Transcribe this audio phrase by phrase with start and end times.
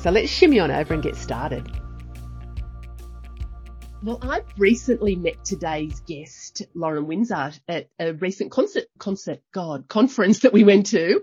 [0.00, 1.68] So let's shimmy on over and get started.
[4.00, 10.40] Well, I've recently met today's guest, Lauren Winzar, at a recent concert, concert, God, conference
[10.40, 11.20] that we went to,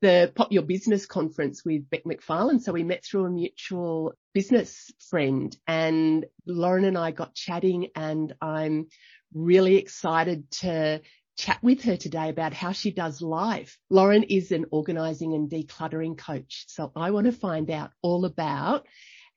[0.00, 2.60] the Pop Your Business conference with Beck McFarlane.
[2.60, 8.34] So we met through a mutual business friend and Lauren and I got chatting and
[8.40, 8.88] I'm
[9.32, 11.00] really excited to
[11.36, 13.78] chat with her today about how she does life.
[13.90, 16.64] Lauren is an organizing and decluttering coach.
[16.68, 18.86] So I want to find out all about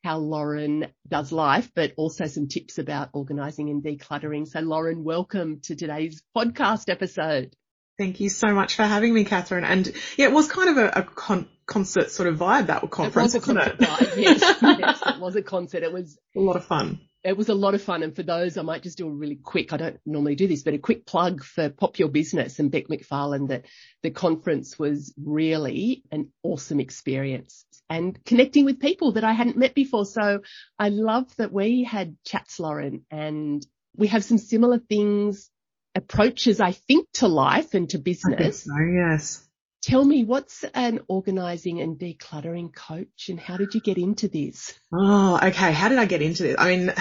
[0.03, 4.47] how Lauren does life, but also some tips about organizing and decluttering.
[4.47, 7.53] So Lauren, welcome to today's podcast episode.
[7.97, 9.65] Thank you so much for having me, Catherine.
[9.65, 13.35] And yeah, it was kind of a, a con- concert sort of vibe, that conference.
[13.35, 14.39] It was a concert vibe, yes.
[14.61, 15.01] yes.
[15.05, 15.83] It was a concert.
[15.83, 18.03] It was a lot of fun it was a lot of fun.
[18.03, 20.63] And for those, I might just do a really quick, I don't normally do this,
[20.63, 23.65] but a quick plug for Pop Your Business and Beck McFarlane that
[24.03, 29.73] the conference was really an awesome experience and connecting with people that I hadn't met
[29.73, 30.05] before.
[30.05, 30.41] So
[30.77, 35.49] I love that we had chats, Lauren, and we have some similar things,
[35.95, 38.63] approaches, I think, to life and to business.
[38.63, 39.48] so, yes.
[39.81, 44.77] Tell me, what's an organizing and decluttering coach and how did you get into this?
[44.93, 45.71] Oh, okay.
[45.71, 46.55] How did I get into this?
[46.59, 46.93] I mean,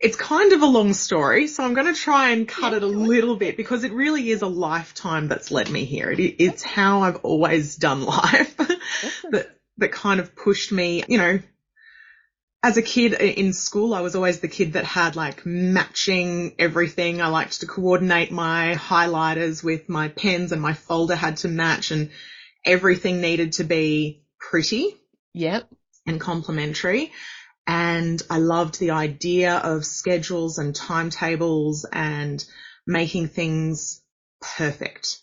[0.00, 2.82] it's kind of a long story, so I'm going to try and cut yeah, it
[2.82, 6.10] a little bit because it really is a lifetime that's led me here.
[6.10, 11.40] It, it's how I've always done life that, that kind of pushed me, you know,
[12.62, 17.22] as a kid in school, I was always the kid that had like matching everything.
[17.22, 21.92] I liked to coordinate my highlighters with my pens and my folder had to match
[21.92, 22.10] and
[22.64, 24.96] everything needed to be pretty.
[25.34, 25.68] Yep.
[26.06, 27.12] And complementary.
[27.66, 32.44] And I loved the idea of schedules and timetables and
[32.86, 34.02] making things
[34.40, 35.20] perfect.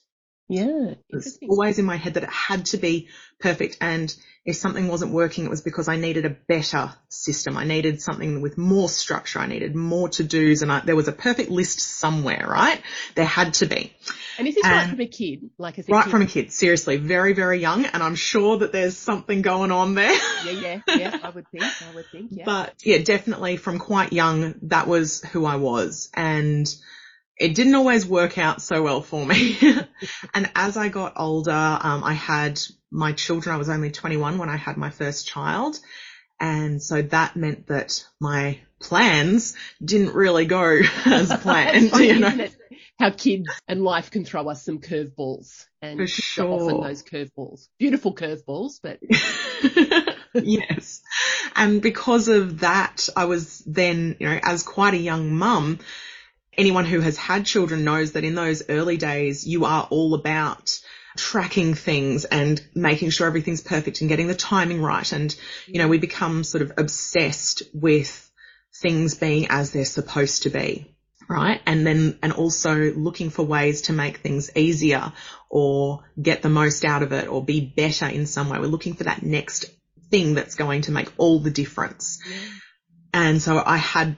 [0.48, 0.94] Yeah.
[1.10, 3.08] It's always in my head that it had to be
[3.40, 3.78] perfect.
[3.82, 7.58] And if something wasn't working, it was because I needed a better system.
[7.58, 9.40] I needed something with more structure.
[9.40, 12.80] I needed more to dos and I, there was a perfect list somewhere, right?
[13.16, 13.94] There had to be.
[14.38, 15.50] And is this and right from a kid?
[15.58, 16.12] Like as a right kid?
[16.12, 17.86] from a kid, seriously, very, very young.
[17.86, 20.14] And I'm sure that there's something going on there.
[20.46, 21.18] yeah, yeah, yeah.
[21.24, 21.64] I would think.
[21.64, 22.30] I would think.
[22.32, 22.44] Yeah.
[22.46, 26.12] But yeah, definitely from quite young, that was who I was.
[26.14, 26.68] And
[27.38, 29.58] it didn't always work out so well for me.
[30.34, 32.60] and as I got older, um, I had
[32.92, 33.54] my children.
[33.54, 35.78] I was only 21 when I had my first child.
[36.40, 42.48] And so that meant that my plans didn't really go as planned, you know.
[42.98, 46.46] How kids and life can throw us some curveballs and For sure.
[46.46, 49.00] often those curveballs, beautiful curveballs, but
[50.34, 51.02] yes.
[51.58, 55.80] And because of that, I was then, you know, as quite a young mum,
[56.58, 60.80] anyone who has had children knows that in those early days, you are all about
[61.18, 65.12] tracking things and making sure everything's perfect and getting the timing right.
[65.12, 65.36] And,
[65.66, 68.30] you know, we become sort of obsessed with
[68.82, 70.92] things being as they're supposed to be.
[71.28, 71.60] Right.
[71.66, 75.12] And then, and also looking for ways to make things easier
[75.50, 78.60] or get the most out of it or be better in some way.
[78.60, 79.66] We're looking for that next
[80.12, 82.20] thing that's going to make all the difference.
[83.12, 84.18] And so I had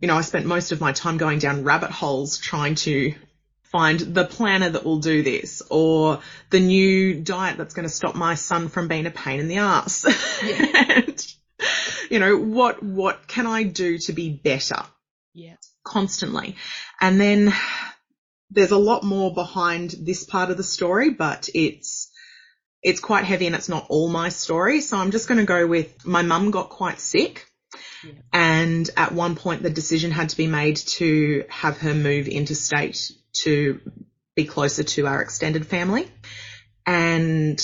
[0.00, 3.14] you know, I spent most of my time going down rabbit holes trying to
[3.62, 6.20] find the planner that will do this or
[6.50, 9.58] the new diet that's going to stop my son from being a pain in the
[9.58, 10.04] ass.
[10.44, 10.84] Yeah.
[11.06, 11.34] and,
[12.10, 14.82] you know, what, what can I do to be better?
[15.34, 15.56] Yeah.
[15.82, 16.56] Constantly.
[17.00, 17.52] And then
[18.50, 22.10] there's a lot more behind this part of the story, but it's,
[22.82, 24.80] it's quite heavy and it's not all my story.
[24.80, 27.46] So I'm just going to go with my mum got quite sick
[28.32, 33.12] and at one point the decision had to be made to have her move interstate
[33.44, 33.80] to
[34.34, 36.10] be closer to our extended family.
[36.86, 37.60] And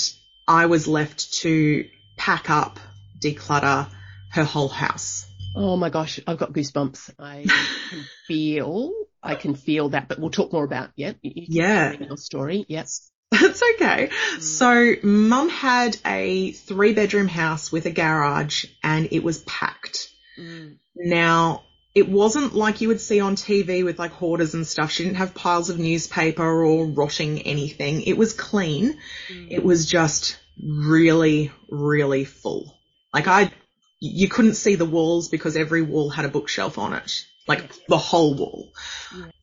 [0.49, 2.81] I was left to pack up,
[3.23, 3.89] declutter,
[4.31, 5.27] her whole house.
[5.55, 7.11] Oh my gosh, I've got goosebumps.
[7.19, 7.45] I
[7.91, 8.93] can feel,
[9.23, 11.13] I can feel that, but we'll talk more about, yeah.
[11.23, 11.93] yeah.
[11.93, 12.65] Your story.
[12.69, 13.11] Yes.
[13.31, 14.09] That's okay.
[14.09, 14.43] Mm.
[14.43, 20.12] So mum had a three bedroom house with a garage and it was packed.
[20.39, 20.79] Mm.
[20.97, 21.65] Now,
[21.95, 24.91] it wasn't like you would see on TV with like hoarders and stuff.
[24.91, 28.03] She didn't have piles of newspaper or rotting anything.
[28.03, 28.99] It was clean.
[29.29, 29.51] Mm.
[29.51, 32.79] It was just really, really full.
[33.13, 33.53] Like I,
[34.01, 37.25] you couldn't see the walls because every wall had a bookshelf on it.
[37.47, 38.73] Like the whole wall.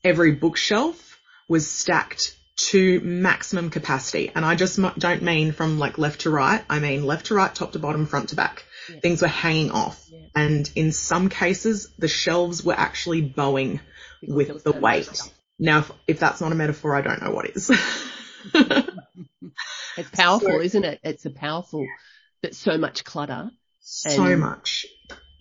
[0.03, 4.31] Every bookshelf was stacked to maximum capacity.
[4.33, 6.63] And I just don't mean from like left to right.
[6.69, 8.65] I mean left to right, top to bottom, front to back.
[8.89, 8.99] Yeah.
[8.99, 10.07] Things were hanging off.
[10.11, 10.19] Yeah.
[10.35, 13.79] And in some cases, the shelves were actually bowing
[14.21, 15.21] because with the weight.
[15.57, 17.69] Now, if, if, that's not a metaphor, I don't know what is.
[18.53, 20.99] it's powerful, so, isn't it?
[21.03, 21.85] It's a powerful,
[22.41, 23.51] but so much clutter.
[23.81, 24.85] So much.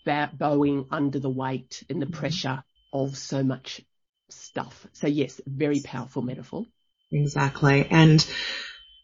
[0.05, 2.19] Bowing under the weight and the mm-hmm.
[2.19, 3.83] pressure of so much
[4.31, 4.87] stuff.
[4.93, 6.65] So yes, very powerful metaphor.
[7.11, 7.87] Exactly.
[7.91, 8.27] And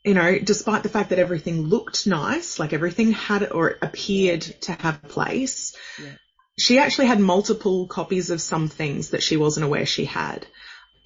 [0.04, 4.72] you know, despite the fact that everything looked nice, like everything had or appeared to
[4.72, 6.12] have a place, yeah.
[6.58, 10.46] she actually had multiple copies of some things that she wasn't aware she had.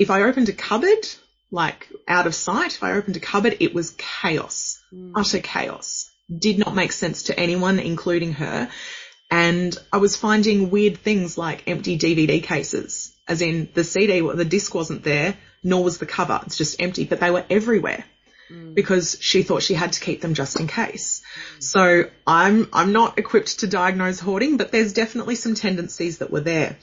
[0.01, 1.07] If I opened a cupboard,
[1.53, 5.13] like out of sight, if I opened a cupboard, it was chaos, mm.
[5.15, 6.11] utter chaos.
[6.37, 8.69] Did not make sense to anyone, including her.
[9.31, 14.45] And I was finding weird things like empty DVD cases, as in the CD, the
[14.45, 16.41] disc wasn't there, nor was the cover.
[16.45, 18.05] It's just empty, but they were everywhere.
[18.51, 18.75] Mm.
[18.75, 21.21] because she thought she had to keep them just in case.
[21.59, 21.63] Mm.
[21.63, 26.41] So I'm, I'm not equipped to diagnose hoarding, but there's definitely some tendencies that were
[26.41, 26.79] there.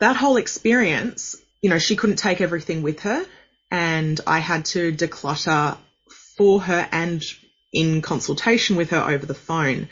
[0.00, 3.26] That whole experience, you know, she couldn't take everything with her
[3.70, 5.76] and I had to declutter
[6.38, 7.22] for her and
[7.70, 9.90] in consultation with her over the phone.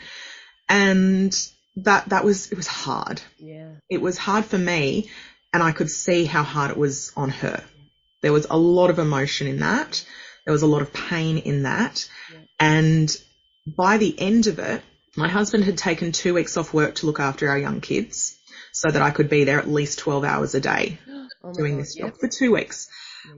[0.67, 1.31] And
[1.75, 3.21] that, that was, it was hard.
[3.37, 3.69] Yeah.
[3.87, 5.11] It was hard for me
[5.53, 7.63] and I could see how hard it was on her.
[8.21, 10.03] There was a lot of emotion in that.
[10.45, 12.09] There was a lot of pain in that.
[12.31, 12.39] Yeah.
[12.59, 13.17] And
[13.65, 14.81] by the end of it,
[15.15, 18.37] my husband had taken two weeks off work to look after our young kids
[18.71, 20.99] so that I could be there at least 12 hours a day
[21.43, 22.17] oh doing God, this job yep.
[22.17, 22.87] for two weeks.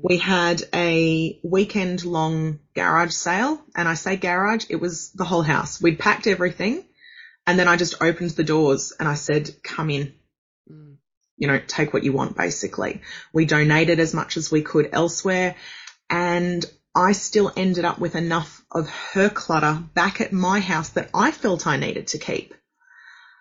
[0.01, 5.41] We had a weekend long garage sale and I say garage, it was the whole
[5.41, 5.81] house.
[5.81, 6.85] We'd packed everything
[7.45, 10.13] and then I just opened the doors and I said, come in.
[10.71, 10.95] Mm.
[11.37, 13.01] You know, take what you want basically.
[13.33, 15.55] We donated as much as we could elsewhere
[16.09, 21.09] and I still ended up with enough of her clutter back at my house that
[21.13, 22.53] I felt I needed to keep.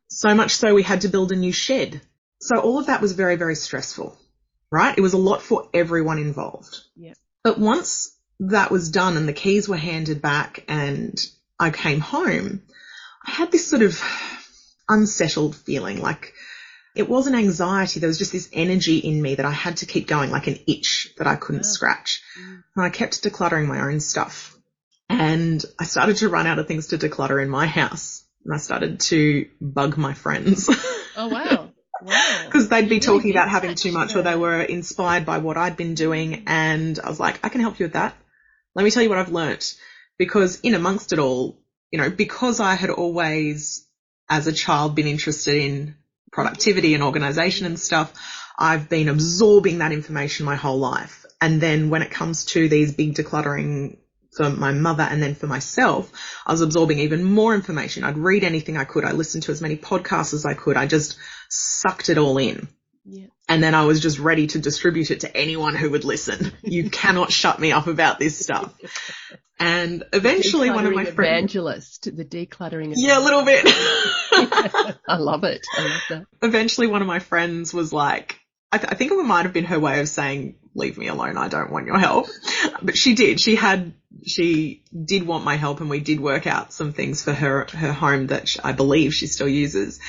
[0.09, 2.01] So much so we had to build a new shed.
[2.41, 4.19] So all of that was very, very stressful,
[4.71, 4.97] right?
[4.97, 6.79] It was a lot for everyone involved.
[6.97, 7.15] Yeah.
[7.45, 11.19] But once that was done and the keys were handed back and
[11.59, 12.63] I came home,
[13.25, 14.01] I had this sort of
[14.89, 16.35] unsettled feeling like
[16.95, 18.01] it wasn't anxiety.
[18.01, 20.59] There was just this energy in me that I had to keep going, like an
[20.67, 21.71] itch that I couldn't yeah.
[21.71, 22.23] scratch.
[22.39, 22.63] Mm.
[22.77, 24.57] And I kept decluttering my own stuff.
[25.09, 28.25] And I started to run out of things to declutter in my house.
[28.45, 30.69] And I started to bug my friends.
[31.15, 31.71] Oh wow.
[32.01, 32.43] Wow.
[32.47, 35.77] Because they'd be talking about having too much or they were inspired by what I'd
[35.77, 36.45] been doing.
[36.47, 38.17] And I was like, I can help you with that.
[38.75, 39.75] Let me tell you what I've learnt.
[40.17, 41.61] Because in amongst it all,
[41.91, 43.87] you know, because I had always,
[44.31, 45.97] as a child, been interested in
[46.33, 48.13] productivity and organization and stuff,
[48.59, 51.25] I've been absorbing that information my whole life.
[51.41, 53.99] And then when it comes to these big decluttering
[54.37, 56.11] for my mother and then for myself,
[56.47, 58.05] I was absorbing even more information.
[58.05, 59.05] I'd read anything I could.
[59.05, 60.77] I listened to as many podcasts as I could.
[60.77, 62.69] I just sucked it all in.
[63.05, 63.27] Yeah.
[63.49, 66.53] And then I was just ready to distribute it to anyone who would listen.
[66.63, 68.73] You cannot shut me up about this stuff.
[69.59, 71.55] And eventually one of my friends.
[71.55, 72.95] Evangelist, the decluttering.
[72.97, 73.65] Yeah, a little bit.
[75.09, 75.67] I love it.
[75.77, 76.27] I love that.
[76.43, 78.39] Eventually one of my friends was like,
[78.71, 81.37] I, th- I think it might have been her way of saying, leave me alone.
[81.37, 82.27] I don't want your help.
[82.83, 83.41] But she did.
[83.41, 83.93] She had,
[84.27, 87.93] she did want my help and we did work out some things for her, her
[87.93, 90.01] home that she, I believe she still uses.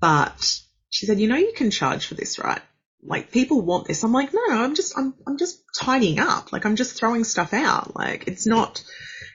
[0.00, 0.60] But
[0.90, 2.60] she said, you know, you can charge for this, right?
[3.04, 4.02] Like people want this.
[4.04, 6.52] I'm like, no, I'm just, I'm, I'm just tidying up.
[6.52, 7.94] Like I'm just throwing stuff out.
[7.94, 8.82] Like it's not,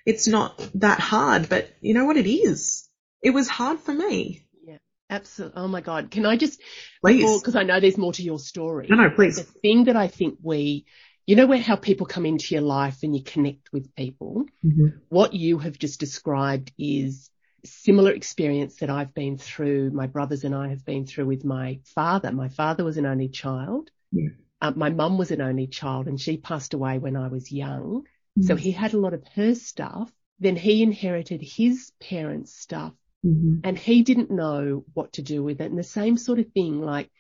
[0.06, 2.77] it's not that hard, but you know what it is?
[3.22, 4.46] It was hard for me.
[4.64, 4.78] Yeah,
[5.10, 5.62] absolutely.
[5.62, 6.12] Oh my God.
[6.12, 6.62] Can I just,
[7.02, 8.88] please, because I know there's more to your story.
[8.90, 9.38] No, no, please.
[9.38, 10.86] The thing that I think we,
[11.26, 14.46] you know, where how people come into your life and you connect with people.
[14.66, 15.00] Mm-hmm.
[15.10, 17.30] What you have just described is
[17.66, 19.92] similar experience that I've been through.
[19.92, 22.32] My brothers and I have been through with my father.
[22.32, 23.92] My father was an only child.
[24.12, 24.30] Yeah.
[24.62, 28.04] Uh, my mum was an only child and she passed away when I was young.
[28.38, 28.44] Mm-hmm.
[28.44, 30.12] So he had a lot of her stuff.
[30.40, 32.94] Then he inherited his parents' stuff
[33.28, 33.60] Mm-hmm.
[33.64, 35.70] And he didn't know what to do with it.
[35.70, 37.12] And the same sort of thing, like,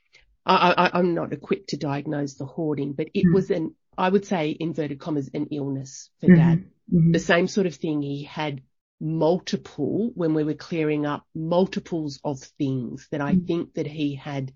[0.45, 3.33] I, am not equipped to diagnose the hoarding, but it mm-hmm.
[3.33, 6.35] was an, I would say, inverted commas, an illness for mm-hmm.
[6.35, 6.59] dad.
[6.93, 7.11] Mm-hmm.
[7.11, 8.01] The same sort of thing.
[8.01, 8.61] He had
[9.01, 13.45] multiple, when we were clearing up, multiples of things that I mm-hmm.
[13.45, 14.53] think that he had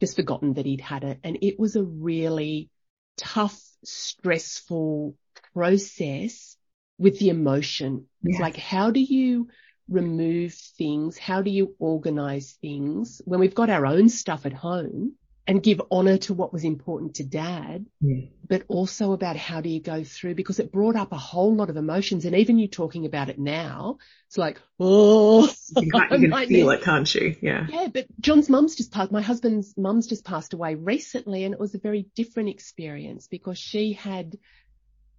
[0.00, 1.20] just forgotten that he'd had it.
[1.24, 2.68] And it was a really
[3.16, 5.16] tough, stressful
[5.54, 6.56] process
[6.98, 8.06] with the emotion.
[8.22, 9.48] It's like, how do you
[9.88, 11.18] remove things?
[11.18, 15.14] How do you organize things when we've got our own stuff at home
[15.46, 18.26] and give honor to what was important to dad, yeah.
[18.48, 21.70] but also about how do you go through because it brought up a whole lot
[21.70, 22.24] of emotions.
[22.24, 26.70] And even you talking about it now, it's like, oh, you can, you can feel
[26.70, 27.36] it, can't you?
[27.40, 27.66] Yeah.
[27.68, 27.86] Yeah.
[27.92, 31.76] But John's mum's just passed, my husband's mum's just passed away recently and it was
[31.76, 34.36] a very different experience because she had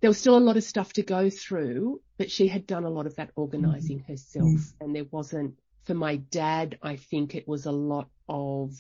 [0.02, 2.90] there was still a lot of stuff to go through, but she had done a
[2.90, 4.12] lot of that organizing mm-hmm.
[4.12, 4.46] herself.
[4.46, 4.84] Mm-hmm.
[4.84, 8.74] And there wasn't, for my dad, I think it was a lot of,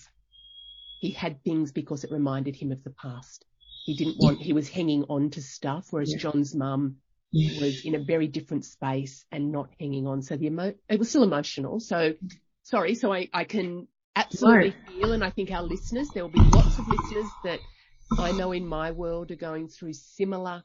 [1.00, 3.46] he had things because it reminded him of the past.
[3.86, 6.20] He didn't want, he was hanging on to stuff, whereas yeah.
[6.20, 6.98] John's mum
[7.32, 7.62] yeah.
[7.62, 10.22] was in a very different space and not hanging on.
[10.22, 11.80] So the emo, it was still emotional.
[11.80, 12.14] So
[12.64, 12.96] sorry.
[12.96, 16.78] So I, I can absolutely feel, and I think our listeners, there will be lots
[16.78, 17.60] of listeners that
[18.20, 20.64] I know in my world are going through similar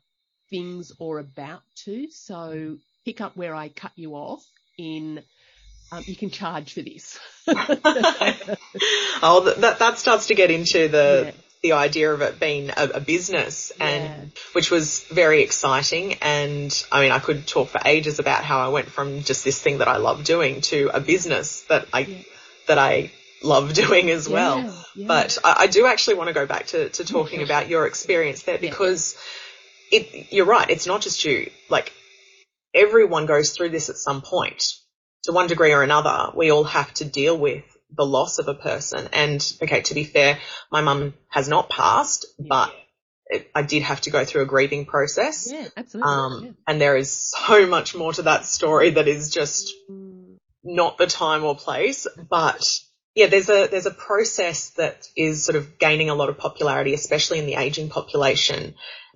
[0.53, 2.09] things or about to.
[2.13, 4.45] So pick up where I cut you off
[4.79, 5.21] in
[5.91, 7.19] um, you can charge for this.
[7.49, 7.55] oh,
[9.59, 11.33] that that starts to get into the yeah.
[11.63, 14.25] the idea of it being a, a business, and yeah.
[14.53, 16.15] which was very exciting.
[16.23, 19.61] And I mean, I could talk for ages about how I went from just this
[19.61, 22.23] thing that I love doing to a business that I yeah.
[22.69, 23.11] that I
[23.43, 24.73] love doing as well.
[24.97, 28.45] But I, I, do actually want to go back to, to talking about your experience
[28.45, 29.17] there because
[29.93, 30.69] it, you're right.
[30.71, 31.51] It's not just you.
[31.69, 31.93] Like
[32.75, 34.65] everyone goes through this at some point
[35.25, 36.33] to one degree or another.
[36.35, 39.09] We all have to deal with the loss of a person.
[39.13, 40.39] And okay, to be fair,
[40.71, 42.47] my mum has not passed, yeah.
[42.49, 42.75] but
[43.27, 45.49] it, I did have to go through a grieving process.
[45.51, 46.13] Yeah, absolutely.
[46.13, 46.51] Um, yeah.
[46.67, 50.37] and there is so much more to that story that is just mm.
[50.65, 52.81] not the time or place, but
[53.15, 56.95] yeah, there's a there's a process that is sort of gaining a lot of popularity,
[56.95, 58.75] especially in the aging population,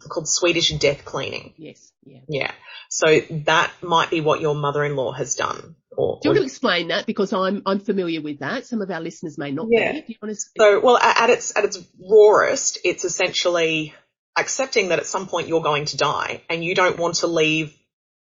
[0.08, 1.54] called Swedish death cleaning.
[1.56, 1.92] Yes.
[2.04, 2.20] Yeah.
[2.28, 2.52] Yeah.
[2.88, 5.76] So that might be what your mother-in-law has done.
[5.96, 7.06] Or, Do you want to explain that?
[7.06, 8.66] Because I'm I'm familiar with that.
[8.66, 9.92] Some of our listeners may not yeah.
[9.92, 10.18] be.
[10.22, 10.34] To...
[10.34, 13.94] So, well, at its at its rawest, it's essentially
[14.38, 17.74] accepting that at some point you're going to die, and you don't want to leave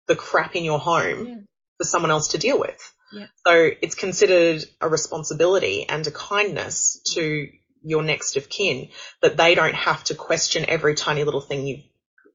[0.08, 1.36] the crap in your home yeah.
[1.78, 2.94] for someone else to deal with.
[3.12, 3.26] Yeah.
[3.46, 7.48] So it's considered a responsibility and a kindness to
[7.84, 8.90] your next of kin
[9.22, 11.84] that they don't have to question every tiny little thing you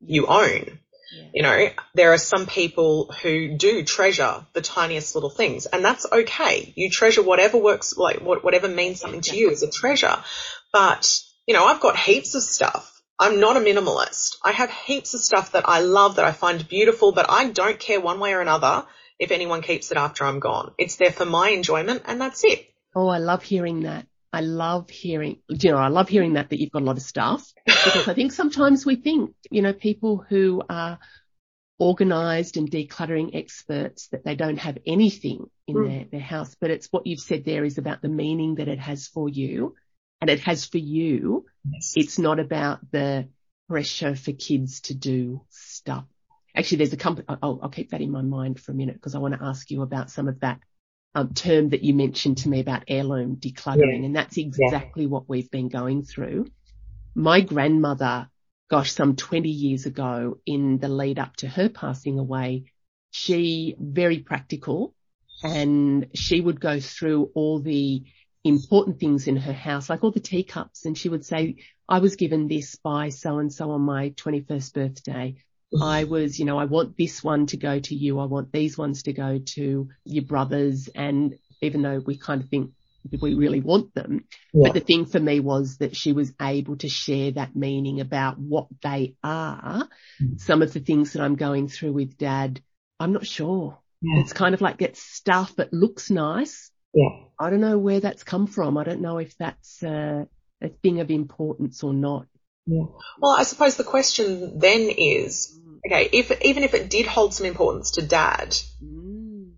[0.01, 0.79] you own.
[1.15, 1.29] Yeah.
[1.33, 6.07] You know, there are some people who do treasure the tiniest little things and that's
[6.11, 6.73] okay.
[6.77, 10.17] You treasure whatever works, like whatever means something to you as a treasure.
[10.73, 12.91] But, you know, I've got heaps of stuff.
[13.19, 14.37] I'm not a minimalist.
[14.43, 17.79] I have heaps of stuff that I love that I find beautiful, but I don't
[17.79, 18.85] care one way or another
[19.19, 20.73] if anyone keeps it after I'm gone.
[20.79, 22.67] It's there for my enjoyment and that's it.
[22.95, 24.07] Oh, I love hearing that.
[24.33, 27.05] I love hearing, you know, I love hearing that, that you've got a lot of
[27.05, 30.99] stuff because I think sometimes we think, you know, people who are
[31.79, 35.89] organized and decluttering experts that they don't have anything in mm.
[35.89, 36.57] their, their house.
[36.61, 39.77] But it's what you've said there is about the meaning that it has for you
[40.21, 41.47] and it has for you.
[41.71, 41.93] Yes.
[41.97, 43.29] It's not about the
[43.69, 46.07] pressure for kids to do stuff.
[46.57, 49.15] Actually, there's a company, I'll, I'll keep that in my mind for a minute because
[49.15, 50.61] I want to ask you about some of that
[51.15, 54.07] um, term that you mentioned to me about heirloom decluttering, yeah.
[54.07, 55.09] and that's exactly yeah.
[55.09, 56.47] what we've been going through.
[57.15, 58.29] My grandmother,
[58.69, 62.65] gosh, some 20 years ago, in the lead up to her passing away,
[63.11, 64.95] she very practical,
[65.43, 68.03] and she would go through all the
[68.43, 71.57] important things in her house, like all the teacups, and she would say,
[71.89, 75.37] "I was given this by so and so on my 21st birthday."
[75.83, 78.19] I was, you know, I want this one to go to you.
[78.21, 80.89] I want these ones to go to your brothers.
[80.95, 82.71] And even though we kind of think
[83.21, 84.69] we really want them, yeah.
[84.69, 88.39] but the thing for me was that she was able to share that meaning about
[88.39, 89.89] what they are.
[90.23, 90.41] Mm.
[90.41, 92.61] Some of the things that I'm going through with dad,
[92.99, 93.79] I'm not sure.
[94.01, 94.21] Yeah.
[94.21, 96.71] It's kind of like that stuff that looks nice.
[96.93, 97.09] Yeah.
[97.39, 98.79] I don't know where that's come from.
[98.79, 100.25] I don't know if that's uh,
[100.63, 102.27] a thing of importance or not.
[102.67, 102.85] Yeah.
[103.19, 107.47] Well, I suppose the question then is, okay, if even if it did hold some
[107.47, 109.53] importance to dad, mm.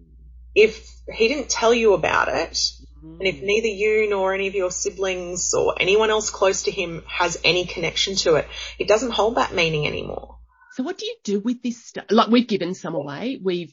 [0.54, 3.18] if he didn't tell you about it, mm.
[3.18, 7.04] and if neither you nor any of your siblings or anyone else close to him
[7.06, 8.48] has any connection to it,
[8.78, 10.38] it doesn't hold that meaning anymore.
[10.72, 12.06] So what do you do with this stuff?
[12.10, 13.38] Like we've given some away.
[13.42, 13.72] We've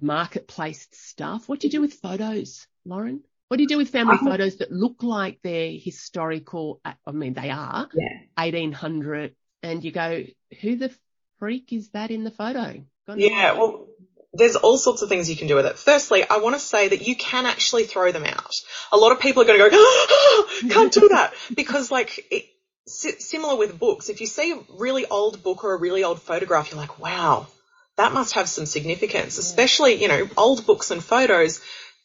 [0.00, 1.48] marketplace stuff.
[1.48, 3.22] What do you do with photos, Lauren?
[3.50, 6.80] What do you do with family Um, photos that look like they're historical?
[6.84, 8.20] I mean, they are Yeah.
[8.36, 10.22] 1800 and you go,
[10.60, 10.94] who the
[11.40, 12.84] freak is that in the photo?
[13.16, 13.88] Yeah, well,
[14.32, 15.76] there's all sorts of things you can do with it.
[15.76, 18.54] Firstly, I want to say that you can actually throw them out.
[18.92, 21.34] A lot of people are going to go, oh, can't do that.
[21.56, 22.44] Because like, it,
[22.86, 26.70] similar with books, if you see a really old book or a really old photograph,
[26.70, 27.48] you're like, wow,
[27.96, 29.38] that must have some significance.
[29.38, 31.60] Especially, you know, old books and photos,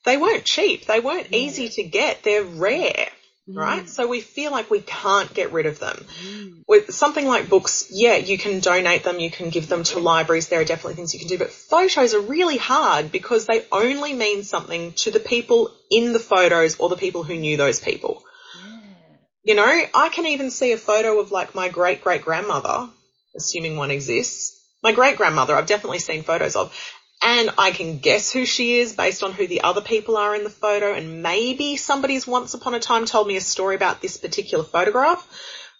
[0.05, 0.85] they weren't cheap.
[0.85, 1.39] They weren't Yeah.
[1.39, 2.23] easy to get.
[2.23, 3.09] They're rare,
[3.47, 3.83] right?
[3.83, 6.63] Mm, So we feel like we can't get rid of them mm.
[6.67, 10.47] with something like books, yeah, you can donate them, you can give them to libraries.
[10.47, 14.13] There are definitely things you can do, but photos are really hard because they only
[14.13, 18.23] mean something to the people in the photos or the people who knew those people.
[18.63, 18.79] Yeah.
[19.43, 22.89] You know, I can even see a photo of like my great great grandmother,
[23.35, 24.53] assuming one exists.
[24.83, 26.71] My great grandmother, I've definitely seen photos of,
[27.27, 30.43] and I can guess who she is based on who the other people are in
[30.43, 34.17] the photo, and maybe somebody's once upon a time told me a story about this
[34.17, 35.27] particular photograph.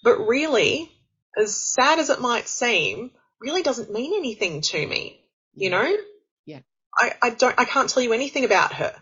[0.02, 0.92] But really,
[1.38, 5.22] as sad as it might seem, really doesn't mean anything to me.
[5.54, 5.96] You know?
[6.46, 6.62] Yeah.
[6.98, 8.96] I, I don't, I can't tell you anything about her.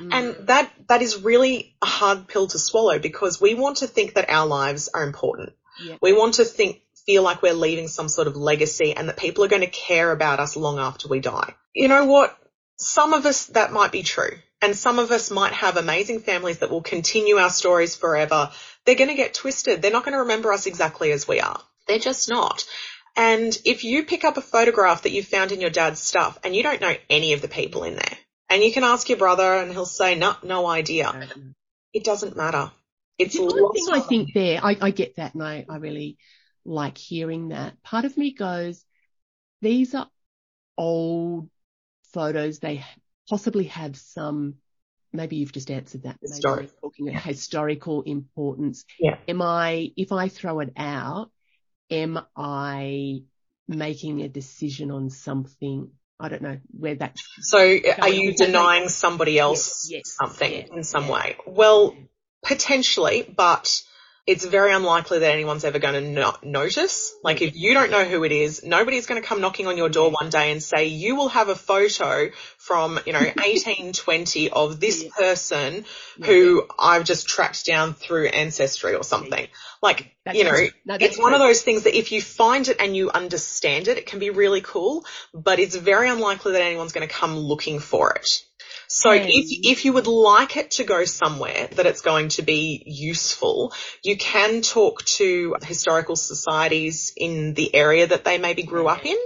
[0.00, 0.14] Mm.
[0.14, 4.14] And that, that is really a hard pill to swallow because we want to think
[4.14, 5.52] that our lives are important.
[5.84, 5.96] Yeah.
[6.00, 9.44] We want to think, feel like we're leaving some sort of legacy and that people
[9.44, 11.54] are going to care about us long after we die.
[11.74, 12.36] You know what?
[12.76, 14.38] Some of us, that might be true.
[14.62, 18.50] And some of us might have amazing families that will continue our stories forever.
[18.84, 19.80] They're going to get twisted.
[19.80, 21.60] They're not going to remember us exactly as we are.
[21.86, 22.64] They're just not.
[23.16, 26.54] And if you pick up a photograph that you found in your dad's stuff and
[26.54, 29.54] you don't know any of the people in there, and you can ask your brother
[29.54, 31.28] and he'll say, no, no idea.
[31.92, 32.70] It doesn't matter.
[33.18, 36.18] It's The one thing I think there, I, I get that and I, I really
[36.64, 37.82] like hearing that.
[37.82, 38.84] Part of me goes,
[39.62, 40.08] these are
[40.76, 41.48] old
[42.12, 42.58] photos.
[42.58, 42.84] They
[43.28, 44.54] possibly have some,
[45.12, 46.18] maybe you've just answered that.
[46.20, 46.70] Historic.
[46.80, 48.84] talking a historical importance.
[48.98, 49.16] Yeah.
[49.28, 51.30] Am I, if I throw it out,
[51.90, 53.22] am I
[53.68, 55.90] making a decision on something?
[56.18, 60.52] I don't know where that's So are you that denying somebody else Yes, yes, something
[60.52, 61.12] yeah, in some yeah.
[61.12, 61.36] way?
[61.46, 61.96] Well,
[62.44, 63.82] potentially, but
[64.30, 67.12] it's very unlikely that anyone's ever going to not notice.
[67.24, 69.88] Like if you don't know who it is, nobody's going to come knocking on your
[69.88, 74.78] door one day and say, you will have a photo from, you know, 1820 of
[74.78, 75.84] this person
[76.24, 79.48] who I've just tracked down through ancestry or something.
[79.82, 80.56] Like, That's you know.
[80.84, 83.98] No, it's one of those things that if you find it and you understand it,
[83.98, 87.80] it can be really cool, but it's very unlikely that anyone's going to come looking
[87.80, 88.44] for it.
[88.88, 89.28] So Hey.
[89.28, 89.70] if, hmm.
[89.72, 94.16] if you would like it to go somewhere that it's going to be useful, you
[94.16, 99.16] can talk to historical societies in the area that they maybe grew up in.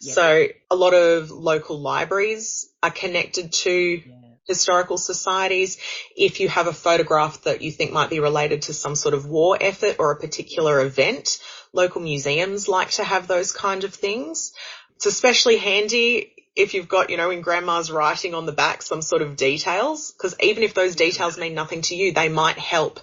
[0.00, 4.00] So a lot of local libraries are connected to Yeah.
[4.46, 5.78] historical societies.
[6.16, 9.24] If you have a photograph that you think might be related to some sort of
[9.26, 11.38] war effort or a particular event,
[11.72, 14.52] local museums like to have those kind of things.
[14.96, 19.02] It's especially handy if you've got, you know, in grandma's writing on the back some
[19.02, 23.00] sort of details, because even if those details mean nothing to you, they might help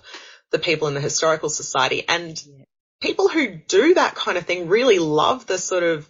[0.51, 2.03] the people in the historical society.
[2.07, 2.65] And Yeah.
[3.01, 6.09] people who do that kind of thing really love the sort of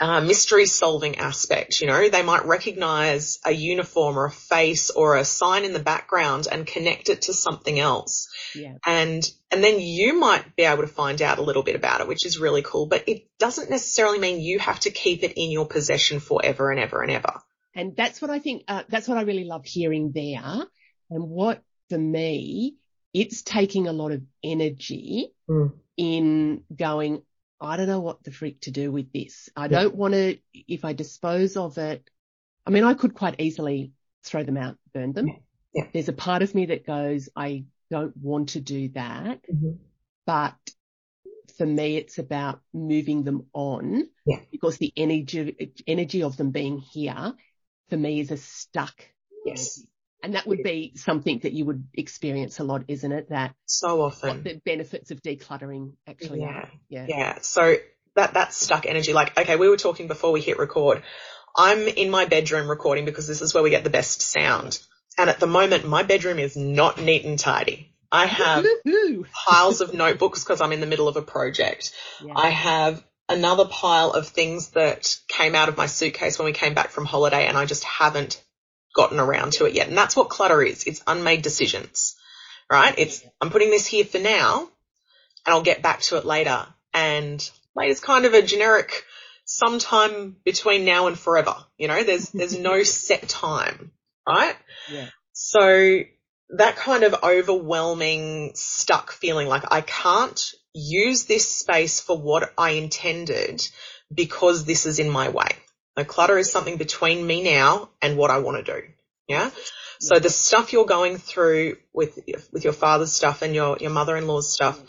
[0.00, 1.80] uh, mystery solving aspect.
[1.80, 5.78] You know, they might recognize a uniform or a face or a sign in the
[5.78, 8.28] background and connect it to something else.
[8.54, 8.74] Yeah.
[8.86, 12.08] And, and then you might be able to find out a little bit about it,
[12.08, 15.50] which is really cool, but it doesn't necessarily mean you have to keep it in
[15.50, 17.40] your possession forever and ever and ever.
[17.74, 20.64] And that's what I think, uh, that's what I really love hearing there.
[21.10, 22.76] And what for me,
[23.14, 25.72] it's taking a lot of energy Mm.
[25.96, 27.22] in going,
[27.60, 29.48] I don't know what the freak to do with this.
[29.56, 32.08] I don't want to, if I dispose of it,
[32.66, 33.92] I mean, I could quite easily
[34.22, 35.26] throw them out, burn them.
[35.26, 35.34] Yeah.
[35.74, 35.84] Yeah.
[35.92, 39.72] There's a part of me that goes, I don't want to do that, mm-hmm.
[40.26, 40.56] but
[41.56, 44.40] for me, it's about moving them on Yeah.
[44.50, 47.34] because the energy, energy of them being here
[47.88, 48.94] for me is a stuck
[49.44, 49.78] Yes.
[49.78, 49.88] energy.
[50.22, 53.28] And that would be something that you would experience a lot, isn't it?
[53.30, 54.42] That So often.
[54.42, 56.66] the benefits of decluttering actually Yeah.
[56.88, 57.06] Yeah.
[57.08, 57.38] Yeah.
[57.40, 57.76] So
[58.16, 59.12] that, that stuck energy.
[59.12, 61.02] Like, okay, we were talking before we hit record.
[61.56, 64.80] I'm in my bedroom recording because this is where we get the best sound.
[65.16, 67.94] And at the moment, my bedroom is not neat and tidy.
[68.10, 68.64] I have
[69.46, 71.92] piles of notebooks because I'm in the middle of a project.
[72.24, 72.32] Yeah.
[72.36, 76.74] I have another pile of things that came out of my suitcase when we came
[76.74, 78.42] back from holiday and I just haven't
[78.98, 79.88] gotten around to it yet.
[79.88, 80.84] And that's what clutter is.
[80.84, 82.16] It's unmade decisions,
[82.70, 82.92] right?
[82.98, 84.68] It's, I'm putting this here for now
[85.46, 86.66] and I'll get back to it later.
[86.92, 87.38] And
[87.76, 89.04] later later's kind of a generic
[89.44, 91.54] sometime between now and forever.
[91.78, 93.92] You know, there's, there's no set time,
[94.26, 94.56] right?
[94.92, 95.06] Yeah.
[95.32, 96.00] So
[96.50, 100.40] that kind of overwhelming, stuck feeling like I can't
[100.72, 103.64] use this space for what I intended
[104.12, 105.50] because this is in my way.
[105.98, 108.86] The clutter is something between me now and what I want to do.
[109.26, 109.50] Yeah.
[109.98, 112.20] So the stuff you're going through with,
[112.52, 114.80] with your father's stuff and your, your mother-in-law's stuff,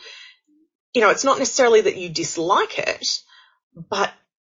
[0.93, 3.21] you know, it's not necessarily that you dislike it,
[3.89, 4.13] but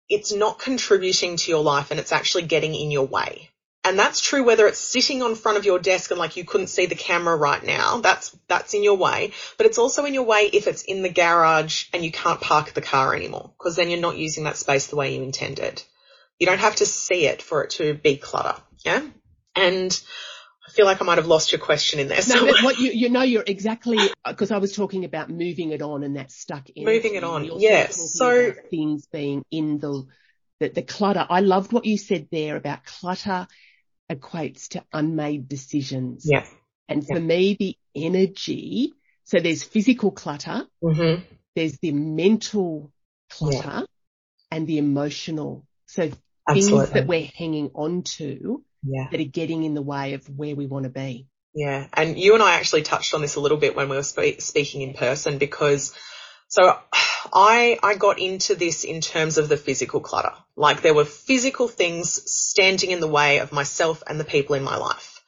[0.08, 3.50] it's not contributing to your life and it's actually getting in your way.
[3.82, 6.68] And that's true whether it's sitting on front of your desk and like you couldn't
[6.68, 7.98] see the camera right now.
[7.98, 9.32] That's, that's in your way.
[9.58, 12.74] But it's also in your way if it's in the garage and you can't park
[12.74, 15.82] the car anymore because then you're not using that space the way you intended.
[16.44, 18.60] You don't have to see it for it to be clutter.
[18.84, 19.02] Yeah.
[19.56, 20.02] And
[20.66, 22.20] I feel like I might have lost your question in there.
[22.28, 25.82] No, but what you, you know, you're exactly, because I was talking about moving it
[25.82, 26.84] on and that stuck in.
[26.84, 27.44] Moving it on.
[27.60, 28.12] Yes.
[28.12, 30.06] So things being in the,
[30.60, 31.26] the, the clutter.
[31.28, 33.46] I loved what you said there about clutter
[34.10, 36.26] equates to unmade decisions.
[36.30, 36.44] Yeah.
[36.88, 38.92] And for me, the energy,
[39.24, 41.22] so there's physical clutter, mm-hmm.
[41.54, 42.92] there's the mental
[43.30, 43.82] clutter yeah.
[44.50, 45.64] and the emotional.
[45.86, 46.10] So
[46.48, 46.78] Absolutely.
[46.78, 49.08] things that we're hanging on to yeah.
[49.10, 51.26] that are getting in the way of where we want to be.
[51.54, 51.86] Yeah.
[51.92, 54.40] And you and I actually touched on this a little bit when we were spe-
[54.40, 55.94] speaking in person because
[56.48, 56.78] so
[57.32, 60.32] I, I got into this in terms of the physical clutter.
[60.56, 64.62] Like there were physical things standing in the way of myself and the people in
[64.62, 65.22] my life.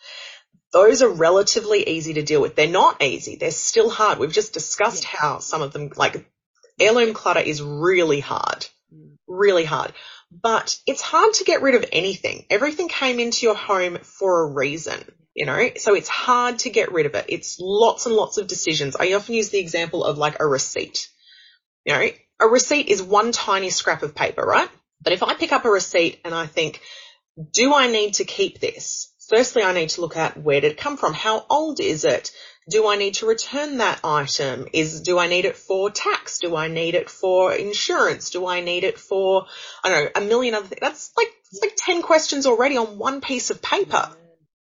[0.72, 2.54] Those are relatively easy to deal with.
[2.54, 3.36] They're not easy.
[3.36, 4.18] They're still hard.
[4.18, 5.18] We've just discussed yeah.
[5.18, 6.30] how some of them, like
[6.78, 9.16] heirloom clutter is really hard, mm.
[9.26, 9.92] really hard.
[10.42, 12.44] But it's hard to get rid of anything.
[12.50, 15.02] Everything came into your home for a reason,
[15.34, 17.26] you know, so it's hard to get rid of it.
[17.28, 18.96] It's lots and lots of decisions.
[18.96, 21.08] I often use the example of like a receipt.
[21.84, 22.08] You know,
[22.40, 24.68] a receipt is one tiny scrap of paper, right?
[25.00, 26.82] But if I pick up a receipt and I think,
[27.52, 29.12] do I need to keep this?
[29.28, 31.14] Firstly, I need to look at where did it come from?
[31.14, 32.30] How old is it?
[32.68, 34.66] Do I need to return that item?
[34.72, 36.38] Is, do I need it for tax?
[36.40, 38.30] Do I need it for insurance?
[38.30, 39.46] Do I need it for,
[39.84, 40.80] I don't know, a million other things?
[40.80, 44.08] That's like, it's like 10 questions already on one piece of paper.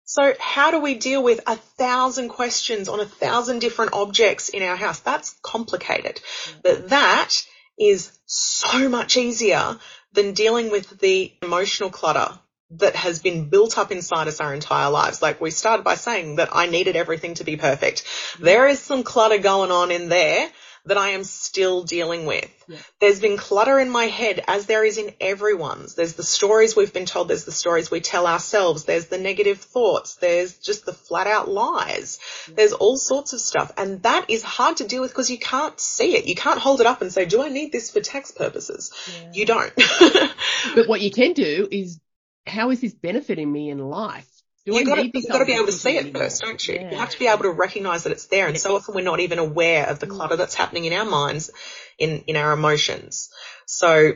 [0.04, 4.62] So how do we deal with a thousand questions on a thousand different objects in
[4.62, 5.00] our house?
[5.00, 6.20] That's complicated.
[6.62, 7.30] But that
[7.78, 9.78] is so much easier
[10.12, 12.38] than dealing with the emotional clutter
[12.78, 15.22] that has been built up inside us our entire lives.
[15.22, 18.04] Like we started by saying that I needed everything to be perfect.
[18.40, 20.50] There is some clutter going on in there
[20.86, 22.50] that I am still dealing with.
[22.68, 22.78] Yeah.
[23.00, 25.94] There's been clutter in my head as there is in everyone's.
[25.94, 27.28] There's the stories we've been told.
[27.28, 28.84] There's the stories we tell ourselves.
[28.84, 30.16] There's the negative thoughts.
[30.16, 32.18] There's just the flat out lies.
[32.48, 32.54] Yeah.
[32.56, 33.72] There's all sorts of stuff.
[33.78, 36.26] And that is hard to deal with because you can't see it.
[36.26, 38.92] You can't hold it up and say, do I need this for tax purposes?
[39.10, 39.30] Yeah.
[39.32, 39.72] You don't.
[40.74, 41.98] but what you can do is
[42.46, 44.28] how is this benefiting me in life?
[44.66, 46.74] Do you got to, you've got to be able to see it first, don't you?
[46.74, 46.90] Yeah.
[46.90, 48.46] You have to be able to recognize that it's there.
[48.46, 50.10] And so often we're not even aware of the mm.
[50.10, 51.50] clutter that's happening in our minds,
[51.98, 53.28] in, in our emotions.
[53.66, 54.12] So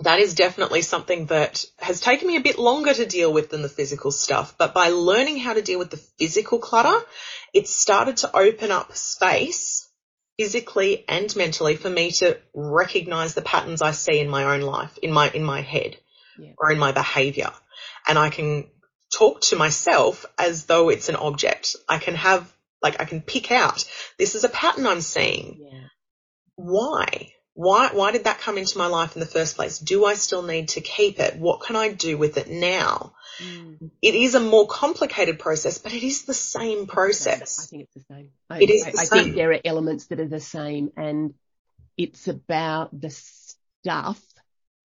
[0.00, 3.60] that is definitely something that has taken me a bit longer to deal with than
[3.60, 4.54] the physical stuff.
[4.56, 7.04] But by learning how to deal with the physical clutter,
[7.52, 9.86] it started to open up space
[10.38, 14.96] physically and mentally for me to recognize the patterns I see in my own life,
[15.02, 15.98] in my, in my head
[16.38, 16.52] yeah.
[16.56, 17.50] or in my behavior.
[18.10, 18.66] And I can
[19.16, 21.76] talk to myself as though it's an object.
[21.88, 25.60] I can have, like, I can pick out, this is a pattern I'm seeing.
[25.60, 25.86] Yeah.
[26.56, 27.32] Why?
[27.54, 29.78] Why, why did that come into my life in the first place?
[29.78, 31.36] Do I still need to keep it?
[31.36, 33.14] What can I do with it now?
[33.38, 33.92] Mm.
[34.02, 37.60] It is a more complicated process, but it is the same process.
[37.60, 38.30] I think it's the same.
[38.50, 39.22] I, it is I, the I same.
[39.22, 41.34] think there are elements that are the same and
[41.96, 44.20] it's about the stuff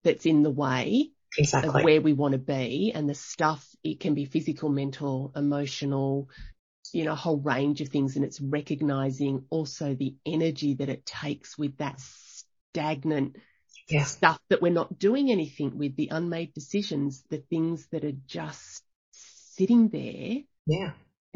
[0.04, 1.80] that's in the way exactly.
[1.80, 6.30] of where we want to be and the stuff, it can be physical, mental, emotional,
[6.93, 8.15] you know, a whole range of things.
[8.15, 13.38] And it's recognizing also the energy that it takes with that stagnant
[13.89, 14.04] yeah.
[14.04, 18.84] stuff that we're not doing anything with, the unmade decisions, the things that are just
[19.12, 20.43] sitting there.
[20.65, 20.91] Yeah.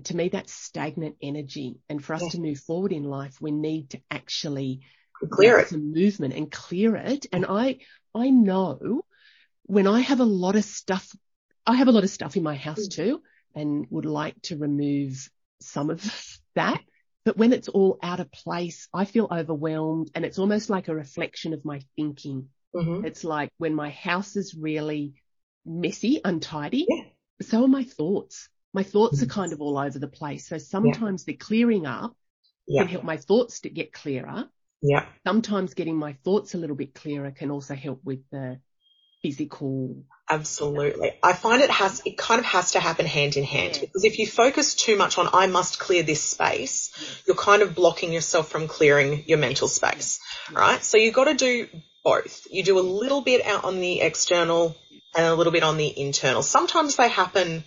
[0.05, 1.79] To me, that's stagnant energy.
[1.89, 2.29] And for us yeah.
[2.29, 4.81] to move forward in life, we need to actually
[5.31, 5.69] clear it.
[5.69, 7.25] Some movement and clear it.
[7.33, 7.79] And I,
[8.15, 9.01] I know
[9.69, 11.15] when I have a lot of stuff,
[11.63, 12.91] I have a lot of stuff in my house mm.
[12.91, 13.21] too
[13.53, 15.29] and would like to remove
[15.61, 16.03] some of
[16.55, 16.81] that.
[17.23, 20.95] But when it's all out of place, I feel overwhelmed and it's almost like a
[20.95, 22.49] reflection of my thinking.
[22.75, 23.05] Mm-hmm.
[23.05, 25.13] It's like when my house is really
[25.63, 27.03] messy, untidy, yeah.
[27.41, 28.49] so are my thoughts.
[28.73, 29.25] My thoughts mm-hmm.
[29.25, 30.47] are kind of all over the place.
[30.47, 31.33] So sometimes yeah.
[31.33, 32.15] the clearing up
[32.67, 32.81] yeah.
[32.81, 34.49] can help my thoughts to get clearer.
[34.81, 35.05] Yeah.
[35.27, 38.59] Sometimes getting my thoughts a little bit clearer can also help with the
[39.21, 40.03] physical.
[40.29, 41.11] Absolutely.
[41.23, 43.81] I find it has, it kind of has to happen hand in hand Yeah.
[43.81, 46.91] because if you focus too much on, I must clear this space,
[47.25, 50.19] you're kind of blocking yourself from clearing your mental space,
[50.51, 50.83] right?
[50.83, 51.67] So you've got to do
[52.03, 52.45] both.
[52.51, 54.75] You do a little bit out on the external
[55.15, 56.43] and a little bit on the internal.
[56.43, 57.63] Sometimes they happen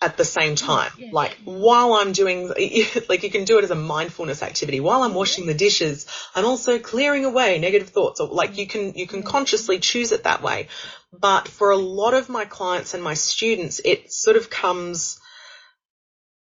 [0.00, 0.92] at the same time.
[0.96, 2.48] yeah, like while I'm doing,
[3.08, 4.80] like you can do it as a mindfulness activity.
[4.80, 8.94] While I'm washing the dishes, I'm also clearing away negative thoughts or like you can,
[8.94, 10.68] you can consciously choose it that way.
[11.12, 15.18] But for a lot of my clients and my students, it sort of comes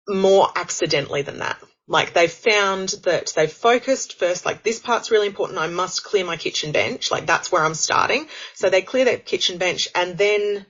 [0.08, 1.58] more accidentally than that.
[1.88, 5.58] Like they've found that they've focused first, like this part's really important.
[5.58, 7.10] I must clear my kitchen bench.
[7.10, 8.28] Like that's where I'm starting.
[8.56, 10.66] So they clear their kitchen bench and then,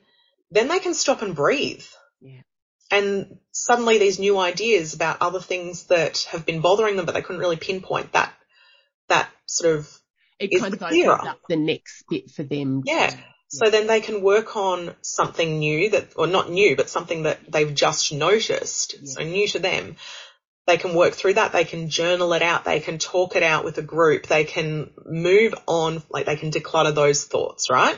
[0.51, 1.83] then they can stop and breathe.
[2.21, 2.41] Yeah.
[2.89, 7.21] And suddenly these new ideas about other things that have been bothering them, but they
[7.21, 8.33] couldn't really pinpoint that,
[9.09, 9.99] that sort of
[10.39, 11.13] It Is kind of clearer.
[11.13, 12.83] opens up the next bit for them.
[12.83, 13.15] to- Yeah.
[13.49, 17.39] So then they can work on something new that, or not new, but something that
[17.49, 18.95] they've just noticed.
[19.01, 19.13] Yeah.
[19.13, 19.95] So new to them.
[20.65, 21.53] They can work through that.
[21.53, 22.65] They can journal it out.
[22.65, 24.27] They can talk it out with a group.
[24.27, 27.97] They can move on, like they can declutter those thoughts, right?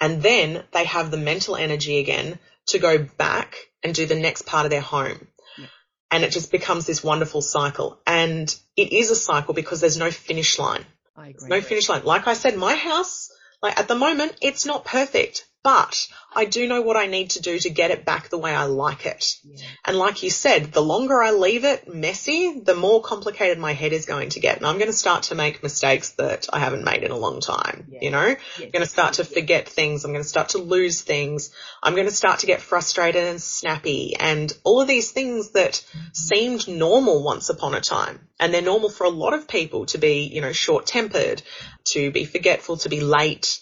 [0.00, 4.46] And then they have the mental energy again to go back and do the next
[4.46, 5.26] part of their home.
[5.58, 5.66] Yeah.
[6.10, 8.00] And it just becomes this wonderful cycle.
[8.06, 10.84] And it is a cycle because there's no finish line
[11.16, 11.48] I agree.
[11.48, 12.04] no finish line.
[12.04, 13.30] Like I said, my house,
[13.62, 17.42] like at the moment, it's not perfect, but I do know what I need to
[17.42, 19.36] do to get it back the way I like it.
[19.44, 19.64] Yeah.
[19.84, 23.92] And like you said, the longer I leave it messy, the more complicated my head
[23.92, 24.56] is going to get.
[24.56, 27.40] And I'm going to start to make mistakes that I haven't made in a long
[27.40, 27.86] time.
[27.88, 27.98] Yeah.
[28.02, 30.04] You know, I'm going to start to forget things.
[30.04, 31.50] I'm going to start to lose things.
[31.82, 35.72] I'm going to start to get frustrated and snappy and all of these things that
[35.72, 36.00] mm-hmm.
[36.12, 38.26] seemed normal once upon a time.
[38.40, 41.42] And they're normal for a lot of people to be, you know, short tempered,
[41.84, 43.60] to be forgetful, to be late,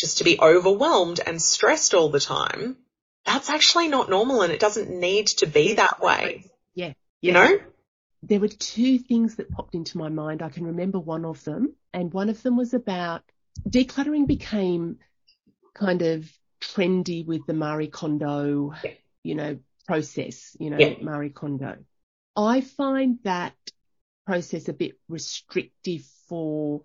[0.00, 2.76] just to be overwhelmed and stressed all the time.
[3.26, 6.46] That's actually not normal and it doesn't need to be that way.
[6.74, 6.94] Yeah.
[7.20, 7.34] You Yeah.
[7.34, 7.60] know?
[8.22, 10.40] There were two things that popped into my mind.
[10.42, 13.22] I can remember one of them, and one of them was about
[13.68, 14.98] decluttering became
[15.74, 18.92] kind of trendy with the Marie Kondo, Yeah.
[19.22, 20.96] you know, process, you know, Yeah.
[21.02, 21.78] Marie Kondo.
[22.36, 23.54] I find that
[24.26, 26.82] process a bit restrictive for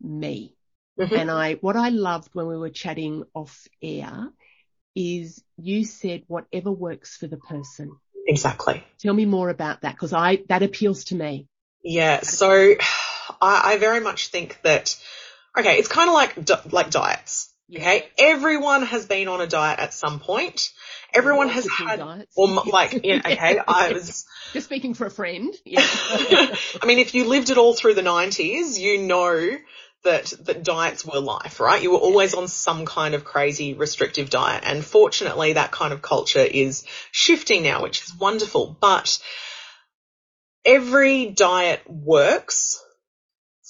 [0.00, 0.56] me.
[0.98, 1.18] Mhm.
[1.18, 4.28] And I, what I loved when we were chatting off air
[4.94, 7.96] is you said whatever works for the person.
[8.26, 8.84] Exactly.
[9.00, 11.48] Tell me more about that because I, that appeals to me.
[11.82, 12.20] Yeah.
[12.20, 12.50] So
[13.40, 14.96] I, I very much think that,
[15.58, 17.48] okay, it's kind of like, like diets.
[17.74, 18.06] Okay.
[18.18, 20.72] Everyone has been on a diet at some point.
[21.14, 22.34] Everyone has had, diets.
[22.36, 25.54] or like, yeah, okay, I was, Just speaking for a friend.
[25.64, 25.80] Yeah.
[25.80, 29.56] I mean, if you lived it all through the 90s, you know
[30.04, 31.82] that, that diets were life, right?
[31.82, 34.64] You were always on some kind of crazy restrictive diet.
[34.66, 38.76] And fortunately, that kind of culture is shifting now, which is wonderful.
[38.80, 39.20] But
[40.64, 42.82] every diet works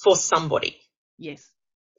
[0.03, 0.77] for somebody.
[1.17, 1.47] yes.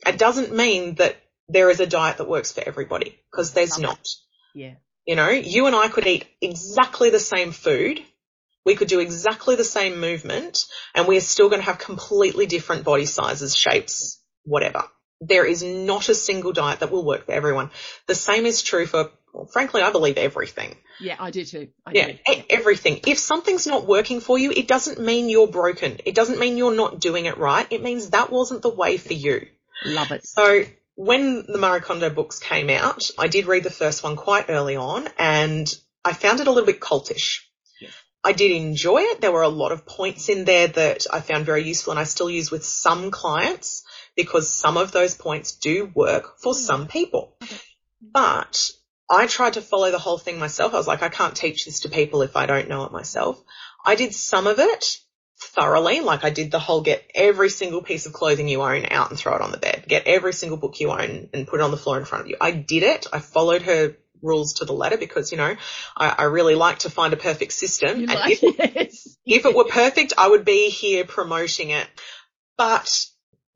[0.06, 1.16] It doesn't mean that
[1.48, 4.06] there is a diet that works for everybody because there's not.
[4.54, 4.74] Yeah.
[5.06, 8.02] You know, you and I could eat exactly the same food.
[8.66, 12.84] We could do exactly the same movement and we're still going to have completely different
[12.84, 14.84] body sizes, shapes, whatever.
[15.20, 17.70] There is not a single diet that will work for everyone.
[18.06, 20.76] The same is true for, well, frankly, I believe everything.
[21.00, 21.68] Yeah, I do too.
[21.86, 22.18] I Yeah, do.
[22.32, 23.00] e- everything.
[23.06, 25.98] If something's not working for you, it doesn't mean you're broken.
[26.04, 27.66] It doesn't mean you're not doing it right.
[27.70, 29.46] It means that wasn't the way for you.
[29.84, 30.26] Love it.
[30.26, 30.64] So
[30.96, 34.76] when the Marie Kondo books came out, I did read the first one quite early
[34.76, 35.72] on and
[36.04, 37.40] I found it a little bit cultish.
[37.80, 37.92] Yes.
[38.22, 39.20] I did enjoy it.
[39.20, 42.04] There were a lot of points in there that I found very useful and I
[42.04, 43.83] still use with some clients
[44.16, 46.56] because some of those points do work for mm.
[46.56, 47.36] some people.
[48.00, 48.70] But
[49.10, 50.74] I tried to follow the whole thing myself.
[50.74, 53.42] I was like, I can't teach this to people if I don't know it myself.
[53.84, 54.98] I did some of it
[55.40, 56.00] thoroughly.
[56.00, 59.18] Like I did the whole get every single piece of clothing you own out and
[59.18, 59.84] throw it on the bed.
[59.88, 62.30] Get every single book you own and put it on the floor in front of
[62.30, 62.36] you.
[62.40, 63.06] I did it.
[63.12, 65.54] I followed her rules to the letter because, you know,
[65.96, 68.00] I, I really like to find a perfect system.
[68.00, 69.16] You and like if, yes.
[69.26, 71.86] if it were perfect, I would be here promoting it.
[72.56, 73.06] But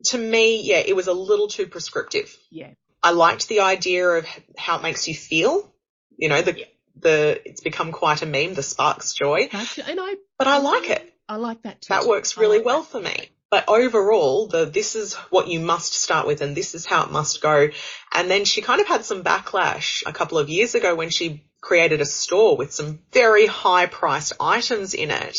[0.05, 2.35] to me, yeah, it was a little too prescriptive.
[2.49, 2.71] Yeah.
[3.01, 4.25] I liked the idea of
[4.57, 5.73] how it makes you feel.
[6.17, 6.65] You know, the,
[6.99, 9.87] the, it's become quite a meme, the sparks joy, Gotcha.
[9.87, 11.13] And I, but I like it.
[11.27, 11.93] I like that too.
[11.93, 12.91] That works really like well that.
[12.91, 13.29] for me.
[13.51, 17.11] But overall, the this is what you must start with and this is how it
[17.11, 17.69] must go.
[18.13, 21.43] And then she kind of had some backlash a couple of years ago when she
[21.61, 25.37] created a store with some very high priced items in it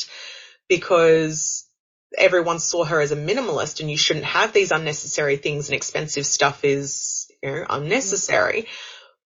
[0.68, 1.68] because
[2.16, 6.26] everyone saw her as a minimalist and you shouldn't have these unnecessary things and expensive
[6.26, 8.66] stuff is you know, unnecessary.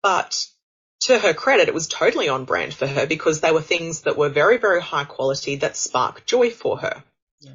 [0.02, 0.46] But
[1.00, 4.16] to her credit, it was totally on brand for her because they were things that
[4.16, 7.04] were very, very high quality that spark joy for her.
[7.40, 7.52] Yeah.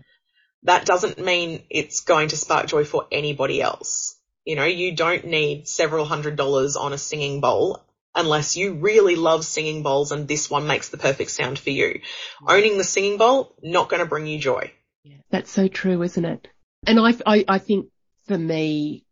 [0.63, 4.15] That doesn't mean it's going to spark joy for anybody else.
[4.45, 7.81] You know, you don't need several hundred dollars on a singing bowl
[8.13, 12.01] unless you really love singing bowls and this one makes the perfect sound for you.
[12.47, 14.71] Owning the singing bowl, not going to bring you joy.
[15.05, 16.47] Yeah, that's so true, isn't it?
[16.87, 17.87] And I, I, I think
[18.27, 19.05] for me,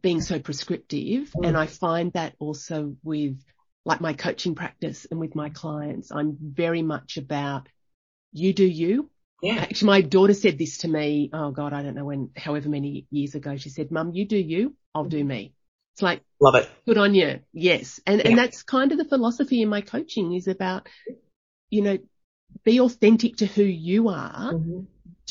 [0.00, 1.46] being so prescriptive, mm.
[1.46, 3.38] and I find that also with
[3.84, 7.68] like my coaching practice and with my clients, I'm very much about
[8.32, 9.10] you do you.
[9.42, 9.56] Yeah.
[9.56, 11.30] Actually, my daughter said this to me.
[11.32, 14.36] Oh God, I don't know when, however many years ago, she said, mum, you do
[14.36, 15.52] you, I'll do me.
[15.94, 16.70] It's like, love it.
[16.86, 17.40] Good on you.
[17.52, 18.00] Yes.
[18.06, 18.28] And, yeah.
[18.28, 20.88] and that's kind of the philosophy in my coaching is about,
[21.70, 21.98] you know,
[22.64, 24.52] be authentic to who you are.
[24.54, 24.80] Mm-hmm.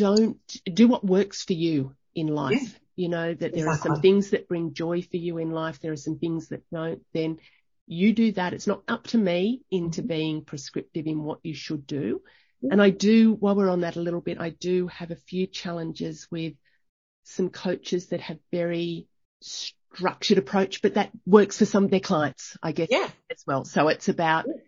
[0.02, 0.40] Don't
[0.74, 2.62] do what works for you in life.
[2.62, 2.78] Yeah.
[2.98, 3.92] You know, that there exactly.
[3.92, 5.80] are some things that bring joy for you in life.
[5.80, 7.02] There are some things that don't.
[7.14, 7.38] Then
[7.88, 8.54] you do that.
[8.54, 10.08] It's not up to me into mm-hmm.
[10.08, 12.22] being prescriptive in what you should do.
[12.70, 15.48] And I do, while we're on that a little bit, I do have a few
[15.48, 16.54] challenges with
[17.24, 19.08] some coaches that have very
[19.42, 23.10] structured approach, but that works for some of their clients, I guess, yeah.
[23.32, 23.66] as well.
[23.66, 24.62] So it's about, yeah,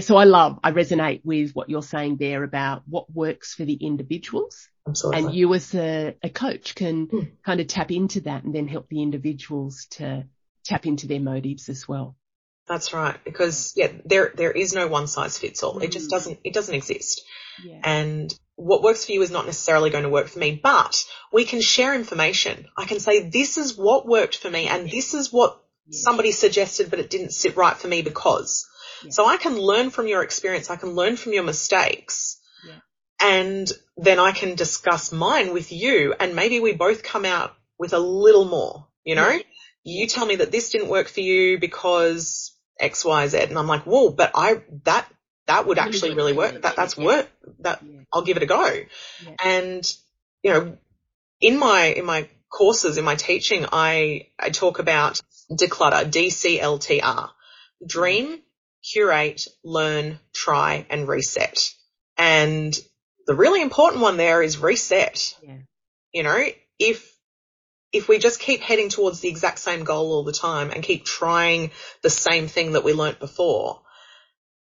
[0.00, 3.74] so I love, I resonate with what you're saying there about what works for the
[3.74, 4.68] individuals.
[4.88, 5.22] Absolutely.
[5.22, 7.30] And you as a, a coach can mm.
[7.44, 10.24] kind of tap into that and then help the individuals to
[10.64, 12.16] tap into their motives as well.
[12.66, 13.22] That's right.
[13.24, 15.76] Because yeah, there, there is no one size fits all.
[15.76, 15.84] Mm.
[15.84, 16.16] It just hmm.
[16.16, 17.22] doesn't, it doesn't exist.
[17.64, 17.80] Yeah.
[17.84, 21.44] And what works for you is not necessarily going to work for me, but we
[21.44, 22.66] can share information.
[22.76, 26.00] I can say, this is what worked for me and this is what yeah.
[26.02, 28.66] somebody suggested, but it didn't sit right for me because.
[29.04, 29.10] Yeah.
[29.10, 30.70] So I can learn from your experience.
[30.70, 32.38] I can learn from your mistakes
[33.20, 37.92] and then I can discuss mine with you and maybe we both come out with
[37.92, 39.38] a little more, you know?
[39.84, 43.38] You tell me that this didn't work for you because X, Y, Z.
[43.38, 45.06] And I'm like, whoa, but I, that
[45.46, 46.62] that would actually really work.
[46.62, 47.28] That that's work.
[47.60, 47.82] That
[48.12, 48.80] I'll give it a go.
[49.44, 49.96] And
[50.42, 50.78] you know,
[51.40, 57.30] in my in my courses in my teaching, I I talk about declutter, DCLTR,
[57.86, 58.38] dream,
[58.82, 61.72] curate, learn, try, and reset.
[62.16, 62.76] And
[63.26, 65.36] the really important one there is reset.
[65.42, 65.58] Yeah.
[66.12, 66.46] You know,
[66.78, 67.10] if
[67.92, 71.04] if we just keep heading towards the exact same goal all the time and keep
[71.04, 71.70] trying
[72.02, 73.82] the same thing that we learnt before,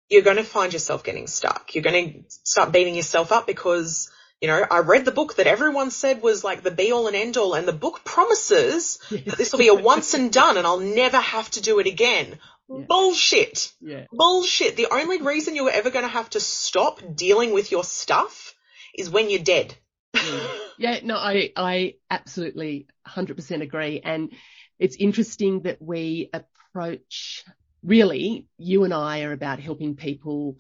[0.10, 1.74] you're going to find yourself getting stuck.
[1.74, 5.48] You're going to start beating yourself up because, you know, I read the book that
[5.48, 9.38] everyone said was like the be all and end all and the book promises that
[9.38, 12.38] this will be a once and done and I'll never have to do it again.
[12.70, 12.86] Yeah.
[12.88, 13.74] Bullshit.
[13.80, 14.06] Yeah.
[14.12, 14.76] Bullshit.
[14.76, 18.56] The only reason you're ever going to have to stop dealing with your stuff
[18.98, 19.76] is when you're dead.
[20.14, 20.48] yeah.
[20.78, 24.02] yeah, no, I, I absolutely 100% agree.
[24.04, 24.32] And
[24.80, 27.46] it's interesting that we approach
[27.84, 30.58] really, you and I are about helping people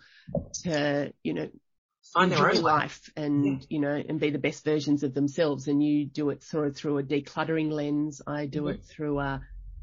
[0.63, 1.49] to, you know,
[2.13, 3.65] find their own life and, yeah.
[3.69, 5.67] you know, and be the best versions of themselves.
[5.67, 8.21] And you do it sort of through a decluttering lens.
[8.25, 8.75] I do mm-hmm.
[8.75, 9.41] it through a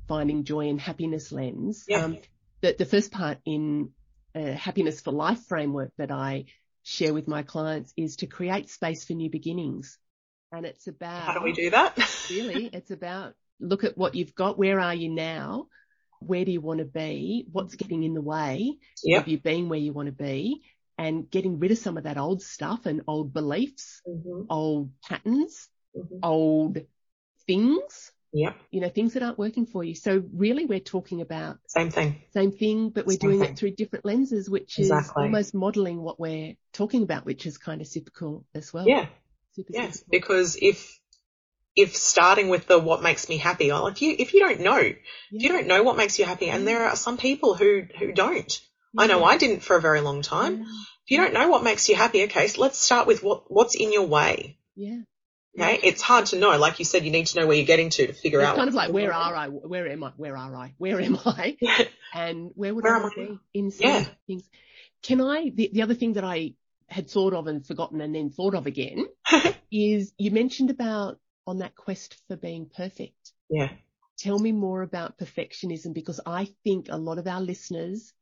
[0.09, 1.85] finding joy and happiness lens.
[1.89, 2.05] Yeah.
[2.05, 2.19] Um,
[2.61, 3.91] the, the first part in
[4.35, 6.47] a happiness for life framework that I
[6.83, 9.99] share with my clients is to create space for new beginnings.
[10.53, 11.97] And it's about how do we do that?
[12.31, 14.59] really, it's about look at what you've got.
[14.59, 15.67] Where are you now?
[16.27, 17.47] where do you want to be?
[17.51, 19.23] What's getting in the way yep.
[19.23, 20.63] of you being where you want to be?
[20.97, 24.45] And getting rid of some of that old stuff and old beliefs, mm-hmm.
[24.49, 26.19] old patterns, mm-hmm.
[26.23, 26.79] old
[27.47, 28.13] things.
[28.35, 28.57] Yep.
[28.73, 29.95] You know, things that aren't working for you.
[29.95, 32.21] So really we're talking about same thing.
[32.33, 33.51] Same thing, but we're same doing thing.
[33.53, 35.07] it through different lenses, which exactly.
[35.07, 38.89] is almost modeling what we're talking about, which is kind of super cool as well.
[38.89, 39.07] Yeah.
[39.53, 39.91] Super, yeah.
[39.93, 40.09] Super cool.
[40.11, 40.99] Because if
[41.77, 44.79] if starting with the what makes me happy, or if you if you don't know,
[44.79, 44.95] yeah.
[45.31, 48.13] if you don't know what makes you happy, and there are some people who who
[48.13, 48.61] don't.
[48.95, 49.03] Yeah.
[49.05, 50.59] I know I didn't for a very long time.
[50.59, 50.65] Yeah.
[51.05, 53.77] If you don't know what makes you happy, okay, so let's start with what what's
[53.77, 54.59] in your way.
[54.75, 55.03] Yeah.
[55.59, 56.57] Okay, it's hard to know.
[56.59, 58.53] Like you said, you need to know where you're getting to to figure it's out.
[58.55, 59.49] It's kind of like where are I?
[59.49, 60.13] Where am I?
[60.17, 60.75] Where are I?
[60.79, 61.57] Where am I?
[62.15, 64.05] and where would where I to be in yeah.
[64.27, 64.43] things?
[65.03, 65.51] Can I?
[65.55, 66.55] The, the other thing that I
[66.89, 69.07] had thought of and forgotten and then thought of again
[69.71, 73.33] is you mentioned about on that quest for being perfect.
[73.49, 73.71] Yeah.
[74.19, 78.13] Tell me more about perfectionism because I think a lot of our listeners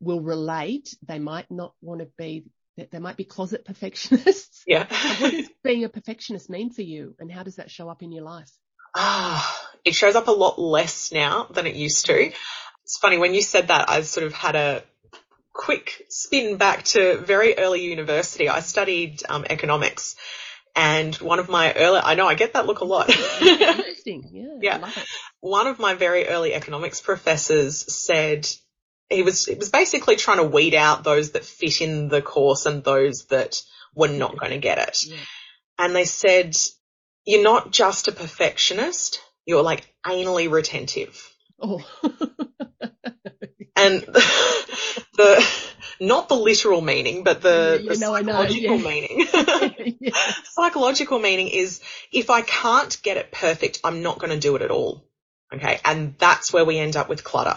[0.00, 0.94] will relate.
[1.06, 2.44] They might not want to be,
[2.76, 4.62] they might be closet perfectionists.
[4.66, 4.86] Yeah.
[5.20, 8.12] what does being a perfectionist mean for you and how does that show up in
[8.12, 8.50] your life?
[8.94, 12.32] Ah, it shows up a lot less now than it used to.
[12.84, 14.82] It's funny when you said that, I sort of had a
[15.52, 18.48] quick spin back to very early university.
[18.48, 20.16] I studied um, economics
[20.76, 23.10] And one of my early, I know I get that look a lot.
[23.40, 24.24] Interesting.
[24.32, 24.46] Yeah.
[24.62, 24.76] Yeah.
[24.76, 25.04] I love it.
[25.40, 28.46] one of my very early economics professors said
[29.10, 32.66] he was it was basically trying to weed out those that fit in the course
[32.66, 33.60] and those that
[33.94, 35.04] were not going to get it.
[35.04, 35.16] Yeah.
[35.78, 36.56] And they said,
[37.24, 41.28] you're not just a perfectionist, you're like anally retentive.
[41.60, 41.84] Oh.
[43.76, 44.00] And
[45.16, 45.64] the,
[46.00, 48.88] not the literal meaning, but the, the I know, psychological yeah.
[48.88, 49.26] meaning.
[50.00, 50.32] yeah.
[50.44, 51.80] psychological meaning is
[52.12, 55.04] if I can't get it perfect, I'm not going to do it at all.
[55.52, 55.80] Okay.
[55.84, 57.56] And that's where we end up with clutter.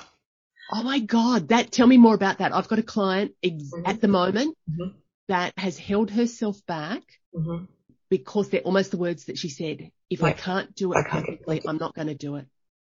[0.75, 1.49] Oh my God.
[1.49, 2.53] That, tell me more about that.
[2.53, 3.87] I've got a client ex- Mhm.
[3.87, 4.95] at the moment Mhm.
[5.27, 7.03] that has held herself back
[7.35, 7.65] Mm-hmm.
[8.09, 9.91] because they're almost the words that she said.
[10.09, 11.25] If I can't do it can't.
[11.25, 12.47] perfectly, I'm not going to do it.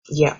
[0.09, 0.39] Yeah.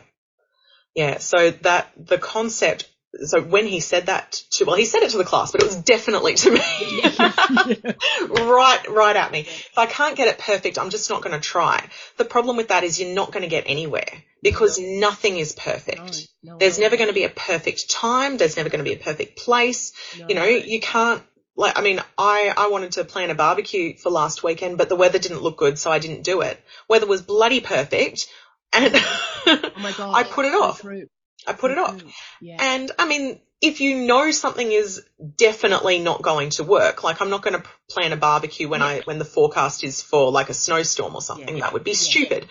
[0.95, 1.19] Yeah.
[1.19, 2.89] So that the concept,
[3.25, 5.67] so when he said that to, well, he said it to the class, but it
[5.67, 6.61] was definitely to me.
[8.29, 9.41] right, right at me.
[9.41, 11.89] If I can't get it perfect, I'm just not going to try.
[12.17, 14.09] The problem with that is you're not going to get anywhere
[14.43, 16.29] because nothing is perfect.
[16.43, 18.37] No, no, There's no, never going to be a perfect time.
[18.37, 19.93] There's never going to be a perfect place.
[20.19, 20.29] no.
[20.29, 21.23] You know, you can't,
[21.57, 24.97] like, I mean, I, I wanted to plan a barbecue for last weekend, but the
[24.97, 26.63] weather didn't look good, so I didn't do it.
[26.89, 28.27] Weather was bloody perfect
[28.73, 28.95] and
[29.47, 30.15] Oh my God.
[30.15, 30.81] I put it off.
[30.81, 31.07] true.
[31.47, 31.97] I put it off.
[31.97, 32.09] Mm-hmm.
[32.41, 32.57] Yeah.
[32.61, 35.03] And I mean, if you know something is
[35.37, 39.01] definitely not going to work, like I'm not going to plan a barbecue when I,
[39.05, 41.65] when the forecast is for like a snowstorm or something, Yeah.
[41.65, 41.97] that would be Yeah.
[41.97, 42.49] stupid.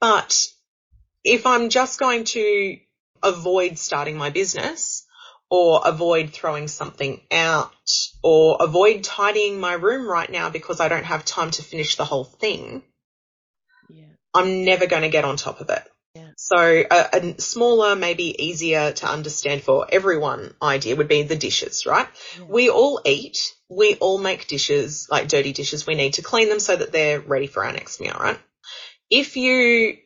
[0.00, 0.46] But
[1.24, 2.78] if I'm just going to
[3.22, 5.04] avoid starting my business
[5.50, 7.72] or avoid throwing something out
[8.22, 12.04] or avoid tidying my room right now because I don't have time to finish the
[12.04, 12.82] whole thing,
[13.88, 14.04] yeah.
[14.34, 15.82] I'm never going to get on top of it.
[16.48, 16.56] So
[16.90, 22.08] a, a smaller, maybe easier to understand for everyone idea would be the dishes, right?
[22.38, 22.44] Yeah.
[22.44, 23.36] We all eat,
[23.68, 25.86] we all make dishes, like dirty dishes.
[25.86, 28.38] We need to clean them so that they're ready for our next meal, right?
[29.10, 29.98] If you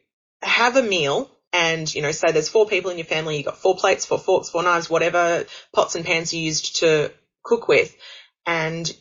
[0.43, 3.59] have a meal and, you know, say there's four people in your family, you've got
[3.59, 7.13] four plates, four forks, four knives, whatever pots and pans you used to
[7.45, 7.97] cook with,
[8.47, 8.93] and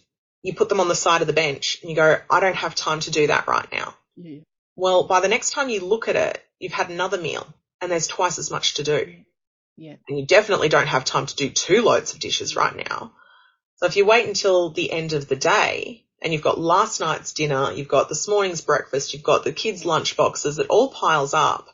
[0.44, 2.76] you put them on the side of the bench and you go, I don't have
[2.76, 3.96] time to do that right now.
[4.16, 4.42] Yeah.
[4.76, 7.46] Well, by the next time you look at it, you've had another meal
[7.82, 9.16] and there's twice as much to do.
[9.76, 9.96] Yeah.
[10.08, 13.14] And you definitely don't have time to do two loads of dishes right now.
[13.78, 17.34] So if you wait until the end of the day and you've got last night's
[17.34, 21.34] dinner, you've got this morning's breakfast, you've got the kids' lunch boxes, it all piles
[21.34, 21.68] up.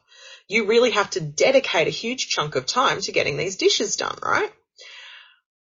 [0.48, 4.18] You really have to dedicate a huge chunk of time to getting these dishes done,
[4.24, 4.52] right?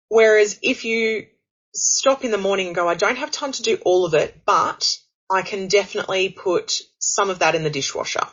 [0.09, 1.29] Whereas if you
[1.73, 4.43] stop in the morning and go, I don't have time to do all of it,
[4.45, 4.99] but
[5.31, 8.27] I can definitely put some of that in the dishwasher.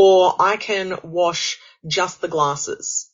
[0.00, 3.10] Or I can wash just the glasses.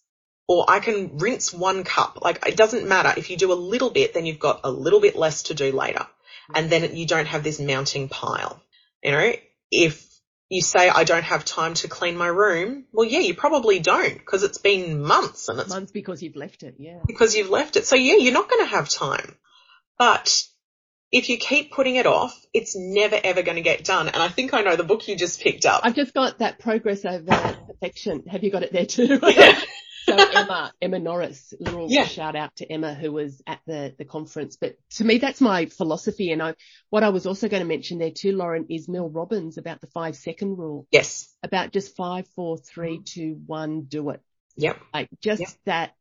[0.46, 2.18] Or I can rinse one cup.
[2.20, 3.14] Like it doesn't matter.
[3.16, 5.72] If you do a little bit, then you've got a little bit less to do
[5.72, 6.06] later.
[6.54, 8.62] And then you don't have this mounting pile.
[9.02, 9.32] You know,
[9.70, 10.06] if
[10.50, 14.18] you say I don't have time to clean my room, well yeah, you probably don't
[14.18, 16.74] because it's been months and it's Months because you've left it.
[16.78, 17.00] Yeah.
[17.06, 17.86] because you've left it.
[17.86, 19.34] So yeah, you're not going to have time.
[19.98, 20.44] But
[21.14, 24.08] if you keep putting it off, it's never ever going to get done.
[24.08, 25.82] And I think I know the book you just picked up.
[25.84, 28.24] I've just got that progress over perfection.
[28.28, 29.18] Have you got it there too?
[30.06, 32.04] so Emma, Emma Norris, little Yeah.
[32.04, 34.56] shout out to Emma who was at the, the conference.
[34.56, 36.32] But to me, that's my philosophy.
[36.32, 36.54] And I,
[36.90, 39.86] what I was also going to mention there too, Lauren, is Mel Robbins about the
[39.86, 41.32] five second rule, yes.
[41.44, 44.20] about just five, four, three, two, one, do it.
[44.56, 44.78] Yep.
[44.92, 45.50] Like just Yep.
[45.66, 45.94] that,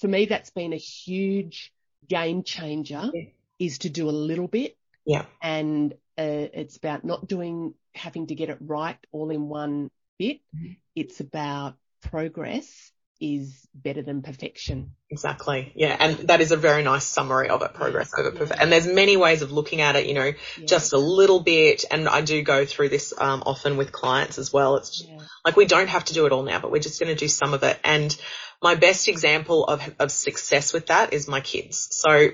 [0.00, 1.72] for me, that's been a huge
[2.08, 3.22] game changer Yeah.
[3.66, 5.24] Is to do a little bit Yeah.
[5.42, 10.40] and uh, it's about not doing having to get it right all in one bit.
[10.56, 10.76] Mhm.
[10.94, 12.90] It's about progress
[13.20, 14.90] is better than perfection.
[15.08, 15.72] Exactly.
[15.76, 15.96] Yeah.
[15.98, 17.72] And that is a very nice summary of it.
[17.72, 18.38] Progress Yes, over yeah.
[18.38, 18.60] perfect.
[18.60, 20.66] And there's many ways of looking at it, you know, Yeah.
[20.66, 21.84] just a little bit.
[21.90, 24.76] And I do go through this, um, often with clients as well.
[24.76, 25.18] It's yeah.
[25.44, 27.28] Like we don't have to do it all now, but we're just going to do
[27.28, 27.78] some of it.
[27.84, 28.14] And
[28.62, 31.88] my best example of, of success with that is my kids.
[31.92, 32.30] So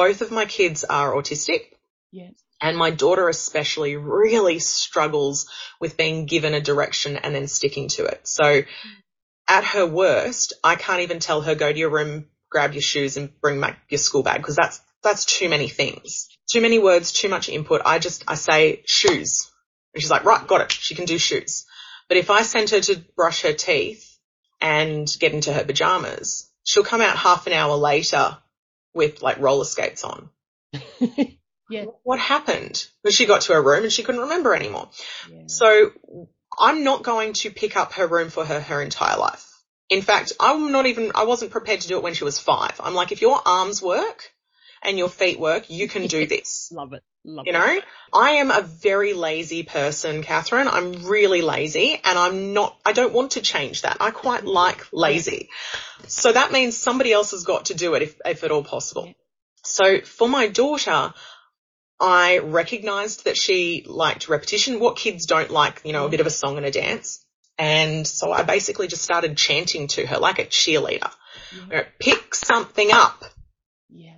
[0.00, 1.60] both of my kids are autistic
[2.10, 2.30] yeah.
[2.58, 5.46] and my daughter especially really struggles
[5.78, 8.26] with being given a direction and then sticking to it.
[8.26, 8.62] So
[9.46, 13.18] at her worst, I can't even tell her go to your room, grab your shoes
[13.18, 16.30] and bring back your school bag because that's, that's too many things.
[16.50, 17.82] Too many words, too much input.
[17.84, 19.50] I just, I say shoes.
[19.92, 20.72] And she's like, right, got it.
[20.72, 21.66] She can do shoes.
[22.08, 24.16] But if I send her to brush her teeth
[24.62, 28.38] and get into her pajamas, she'll come out half an hour later
[28.94, 30.30] with like roller skates on.
[31.70, 31.84] yeah.
[32.02, 32.86] What happened?
[33.02, 34.90] Because she got to her room and she couldn't remember anymore.
[35.30, 35.42] Yeah.
[35.46, 35.90] So
[36.58, 39.46] I'm not going to pick up her room for her her entire life.
[39.88, 42.80] In fact, I'm not even, I wasn't prepared to do it when she was five.
[42.80, 44.30] I'm like, if your arms work
[44.82, 46.70] and your feet work, you can do this.
[46.72, 47.02] Love it.
[47.24, 47.58] Love You that.
[47.58, 47.80] know,
[48.12, 50.68] I am a very lazy person, Catherine.
[50.68, 53.98] I'm really lazy and I'm not, I don't want to change that.
[54.00, 55.50] I quite like lazy.
[56.06, 59.12] So that means somebody else has got to do it if, if at all possible.
[59.64, 61.12] So for my daughter,
[62.00, 64.80] I recognized that she liked repetition.
[64.80, 67.24] What kids don't like, you know, a bit of a song and a dance.
[67.58, 71.10] And so I basically just started chanting to her like a cheerleader.
[71.70, 71.84] Yeah.
[71.98, 73.22] Pick something up.
[73.90, 74.16] Yeah.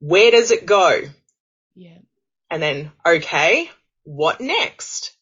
[0.00, 1.02] Where does it go?
[1.74, 1.98] Yeah.
[2.50, 3.70] And then, okay,
[4.04, 5.12] what next?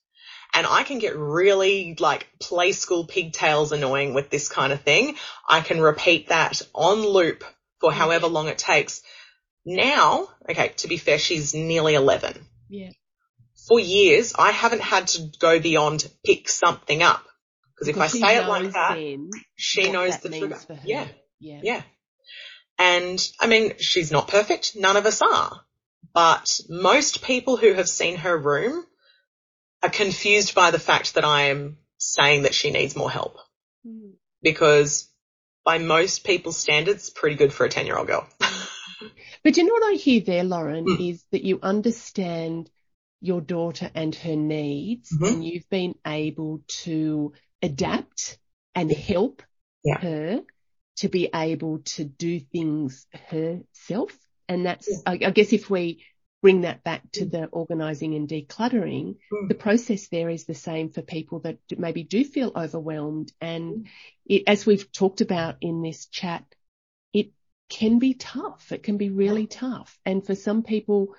[0.55, 5.16] And I can get really like play school pigtails annoying with this kind of thing.
[5.47, 7.45] I can repeat that on loop
[7.81, 9.03] for however long it takes.
[9.66, 12.41] Now, okay, to be fair, she's nearly 11.
[12.70, 12.91] Yeah.
[13.68, 17.24] For years, I haven't had to go beyond pick something up.
[17.74, 18.97] Because if I say it like that,
[19.57, 20.59] she knows that the trigger.
[20.85, 21.07] Yeah.
[21.39, 21.61] Yeah.
[21.62, 21.83] Yeah.
[22.79, 24.77] And I mean, she's not perfect.
[24.77, 25.61] None of us are.
[26.15, 28.85] But most people who have seen her room
[29.83, 33.37] are confused by the fact that I am saying that she needs more help
[33.87, 34.15] Mm.
[34.43, 35.09] because
[35.65, 38.29] by most people's standards, pretty good for a 10 year old girl.
[39.45, 41.11] But you know what I hear there, Lauren, Mm.
[41.11, 42.71] is that you understand
[43.21, 45.33] your daughter and her needs Mhm.
[45.33, 47.33] and you've been able to
[47.63, 48.39] adapt
[48.75, 49.43] and help
[49.85, 49.99] Yeah.
[50.01, 50.45] her
[50.97, 54.17] to be able to do things herself.
[54.49, 54.97] And that's, Yeah.
[55.07, 56.05] I, I guess if we
[56.43, 59.49] bring that back to the organising and decluttering, Mm.
[59.49, 63.33] the process there is the same for people that maybe do feel overwhelmed.
[63.41, 63.89] And
[64.27, 66.45] it, as we've talked about in this chat,
[67.13, 67.33] it
[67.69, 68.71] can be tough.
[68.71, 69.99] It can be really tough.
[70.05, 71.15] And for some people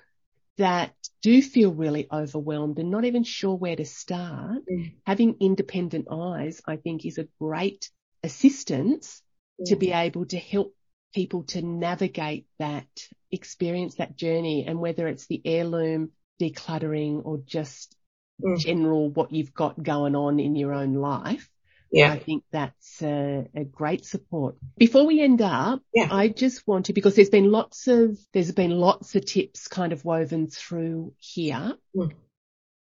[0.56, 4.92] that do feel really overwhelmed and not even sure where to start, Mm.
[5.04, 7.90] having independent eyes, I think is a great
[8.22, 9.22] assistance
[9.66, 10.74] to be able to help
[11.14, 12.86] people to navigate that
[13.30, 17.94] experience, that journey, and whether it's the heirloom decluttering or just
[18.40, 18.56] Mm.
[18.56, 21.50] general what you've got going on in your own life.
[21.90, 22.12] Yeah.
[22.12, 24.56] I think that's a, a great support.
[24.76, 26.06] Before we end up, Yeah.
[26.08, 29.92] I just want to, because there's been lots of, there's been lots of tips kind
[29.92, 31.74] of woven through here.
[31.96, 32.12] Mm.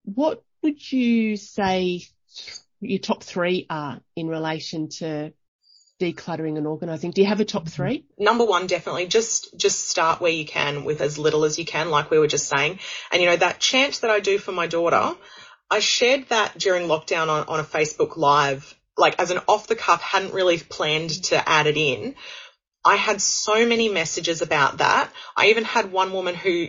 [0.05, 2.03] What would you say
[2.79, 5.33] your top three are in relation to
[5.99, 7.11] decluttering and organizing?
[7.11, 7.69] Do you have a top mm-hmm.
[7.69, 8.05] three?
[8.17, 11.89] number one, definitely just, just start where you can with as little as you can,
[11.89, 12.79] like we were just saying.
[13.11, 15.15] And you know, that chant that I do for my daughter,
[15.69, 19.75] I shared that during lockdown on, on a Facebook live, like as an off the
[19.75, 22.15] cuff, hadn't really planned to add it in.
[22.85, 25.09] I had so many messages about that.
[25.37, 26.67] I even had one woman who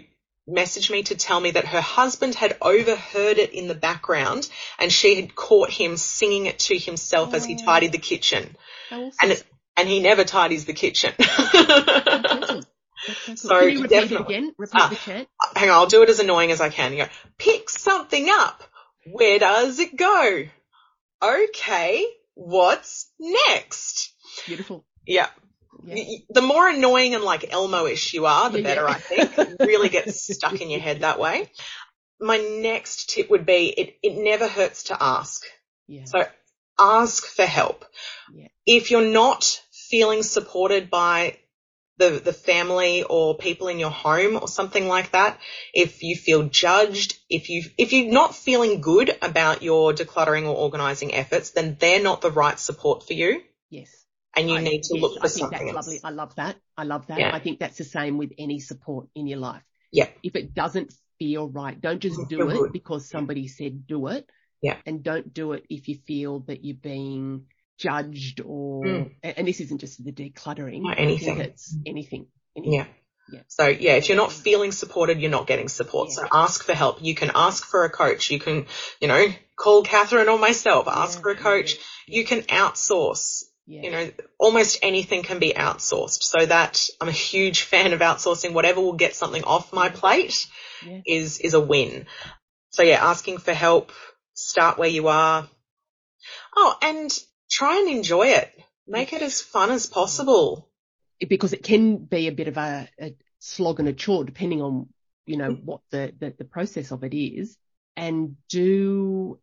[0.49, 4.93] messaged me to tell me that her husband had overheard it in the background and
[4.93, 7.65] she had caught him singing it to himself as he Oh.
[7.65, 8.57] tidied the kitchen.
[8.91, 9.13] Awesome.
[9.23, 9.45] And it,
[9.77, 11.13] and he never tidies the kitchen.
[11.19, 12.67] That's awesome.
[13.27, 14.55] That's so Can you repeat it again?
[14.59, 14.89] Repeat Ah.
[14.89, 15.29] the chant.
[15.57, 16.93] Hang on, I'll do it as annoying as I can.
[16.93, 18.63] You go, pick something up.
[19.07, 20.45] Where does it go?
[21.23, 24.13] Okay, what's next?
[24.47, 24.85] Beautiful.
[25.07, 25.29] Yeah.
[25.85, 25.95] Yeah.
[25.95, 28.91] Y- y- The more annoying and like Elmo-ish you are, the better yeah.
[28.91, 29.39] I think.
[29.39, 31.51] It really gets stuck in your head that way.
[32.21, 35.45] My next tip would be it, it never hurts to ask.
[35.87, 36.05] Yeah.
[36.05, 36.25] So
[36.79, 37.85] ask for help.
[38.35, 38.49] Yeah.
[38.67, 39.61] If you're not
[39.91, 41.37] feeling supported by
[41.99, 45.39] the, the family or people in your home or something like that,
[45.73, 50.57] if you feel judged, if you, if you're not feeling good about your decluttering or
[50.57, 54.04] organizing efforts, then they're not the right support for you Yes.
[54.37, 55.87] And you I- need to yes, look for I think something that's else.
[55.87, 56.01] lovely.
[56.05, 56.57] I love that.
[56.77, 57.19] I love that.
[57.19, 57.35] Yeah.
[57.35, 59.63] I think that's the same with any support in your life.
[59.93, 60.09] Yeah.
[60.23, 62.73] If it doesn't feel right, don't just do it good.
[62.73, 64.29] because somebody said do it.
[64.63, 64.77] Yeah.
[64.87, 67.47] And don't do it if you feel that you're being
[67.79, 69.11] judged or, Mm.
[69.23, 70.83] and this isn't just the decluttering.
[70.97, 71.39] Anything.
[71.41, 72.27] it's anything.
[72.57, 72.73] anything.
[72.73, 72.87] Yeah.
[73.33, 73.41] Yeah.
[73.49, 76.09] So yeah, if you're not feeling supported, you're not getting support.
[76.11, 76.15] Yeah.
[76.25, 77.03] So ask for help.
[77.03, 78.31] You can ask for a coach.
[78.31, 78.67] You can,
[79.01, 79.27] you know,
[79.57, 81.77] call Catherine or myself, ask Yeah, for a coach.
[82.07, 83.45] You can outsource.
[83.67, 83.83] Yeah.
[83.83, 86.23] You know, almost anything can be outsourced.
[86.23, 88.53] So that I'm a huge fan of outsourcing.
[88.53, 90.47] Whatever will get something off my plate
[90.87, 91.01] Yeah.
[91.07, 92.07] is, is a win.
[92.71, 93.93] So yeah, asking for help,
[94.35, 95.49] start where you are.
[96.57, 97.11] Oh, and
[97.51, 98.53] try and enjoy it.
[98.87, 100.69] Make it as fun as possible.
[101.27, 104.89] because it can be a bit of a, a slog and a chore depending on,
[105.27, 105.65] you know, Mm.
[105.65, 107.57] what the, the, the process of it is
[107.97, 109.39] and do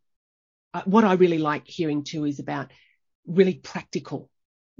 [0.74, 2.70] uh, what I really like hearing too is about
[3.26, 4.28] really practical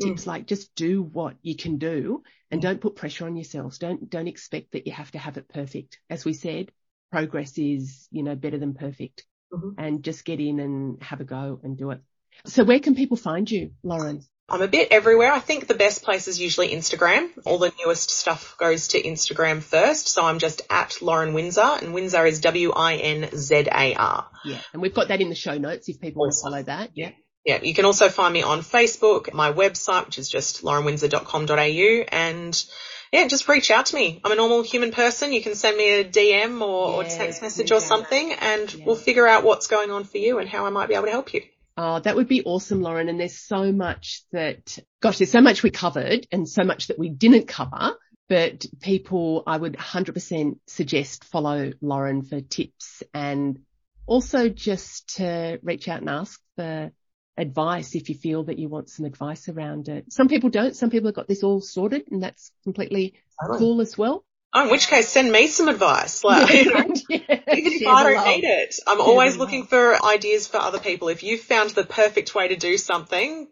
[0.01, 0.07] Mm.
[0.09, 2.65] tips like just do what you can do and Mm.
[2.65, 3.77] don't put pressure on yourselves.
[3.79, 5.99] Don't, don't expect that you have to have it perfect.
[6.09, 6.73] As we said,
[7.11, 9.75] progress is, you know, better than perfect Mhm.
[9.77, 12.01] and just get in and have a go and do it.
[12.47, 14.23] So where can people find you, Lauren?
[14.49, 15.31] I'm a bit everywhere.
[15.31, 17.31] I think the best place is usually Instagram.
[17.45, 20.09] All the newest stuff goes to Instagram first.
[20.09, 24.31] So I'm just at Lauren Winzar and Winzar is W-I-N-Z-A-R.
[24.45, 24.61] Yeah.
[24.73, 26.91] And we've got that in the show notes if people want to follow that.
[26.95, 27.13] Yeah.
[27.45, 32.65] Yeah, you can also find me on Facebook, my website, which is just laurenwinzar.com.au and
[33.13, 34.21] yeah, just reach out to me.
[34.25, 35.33] I'm a normal human person.
[35.33, 38.85] You can send me a DM or, yeah, or text message or something and yeah.
[38.87, 41.11] we'll figure out what's going on for you and how I might be able to
[41.11, 41.43] help you.
[41.77, 43.09] Oh, that would be awesome, Lauren.
[43.09, 46.99] And there's so much that, gosh, there's so much we covered and so much that
[46.99, 47.97] we didn't cover.
[48.29, 53.59] But people, I would 100% suggest follow Lauren for tips and
[54.07, 56.93] also just to reach out and ask for
[57.37, 60.13] advice if you feel that you want some advice around it.
[60.13, 60.77] Some people don't.
[60.77, 63.15] Some people have got this all sorted and that's completely
[63.59, 64.25] cool as well.
[64.55, 66.23] Oh, in which case, send me some advice.
[66.23, 66.67] Like, yeah,
[67.09, 71.09] even if I don't need it, I'm always looking for ideas for other people.
[71.09, 73.49] If you've found the perfect way to do something,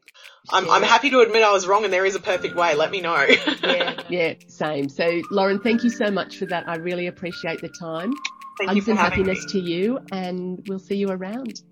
[0.51, 0.73] I'm, yeah.
[0.73, 2.75] I'm happy to admit I was wrong and there is a perfect way.
[2.75, 3.25] Let me know.
[3.63, 4.91] yeah, yeah, same.
[4.91, 6.69] So, Lauren, thank you so much for that.
[6.69, 8.13] I really appreciate the time.
[8.59, 9.53] Thank Hugs and happiness me.
[9.53, 11.63] to you, and we'll see you around.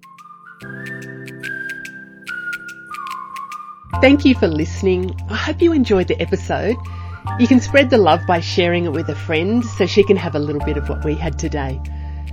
[3.96, 5.18] Thank you for listening.
[5.28, 6.76] I hope you enjoyed the episode.
[7.40, 10.36] You can spread the love by sharing it with a friend so she can have
[10.36, 11.80] a little bit of what we had today.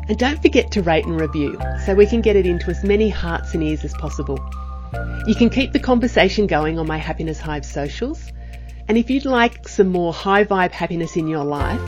[0.08, 3.10] And don't forget to rate and review so we can get it into as many
[3.10, 4.38] hearts and ears as possible.
[5.26, 8.32] You can keep the conversation going on my Happiness Hive socials.
[8.88, 11.82] And if you'd like some more high vibe happiness in your life,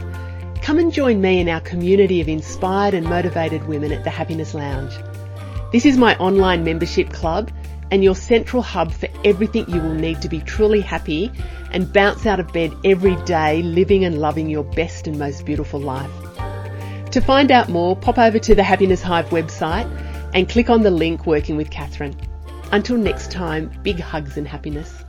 [0.64, 4.56] come and join me in our community of inspired and motivated women at the Happiness
[4.56, 4.94] Lounge.
[5.74, 7.52] This is my online membership club
[7.92, 11.32] and your central hub for everything you will need to be truly happy
[11.72, 15.80] and bounce out of bed every day living and loving your best and most beautiful
[15.80, 16.12] life.
[17.12, 19.90] To find out more, pop over to the Happiness Hive website
[20.34, 22.16] and click on the link Working with Catherine.
[22.72, 25.06] Until next time, big hugs and happiness.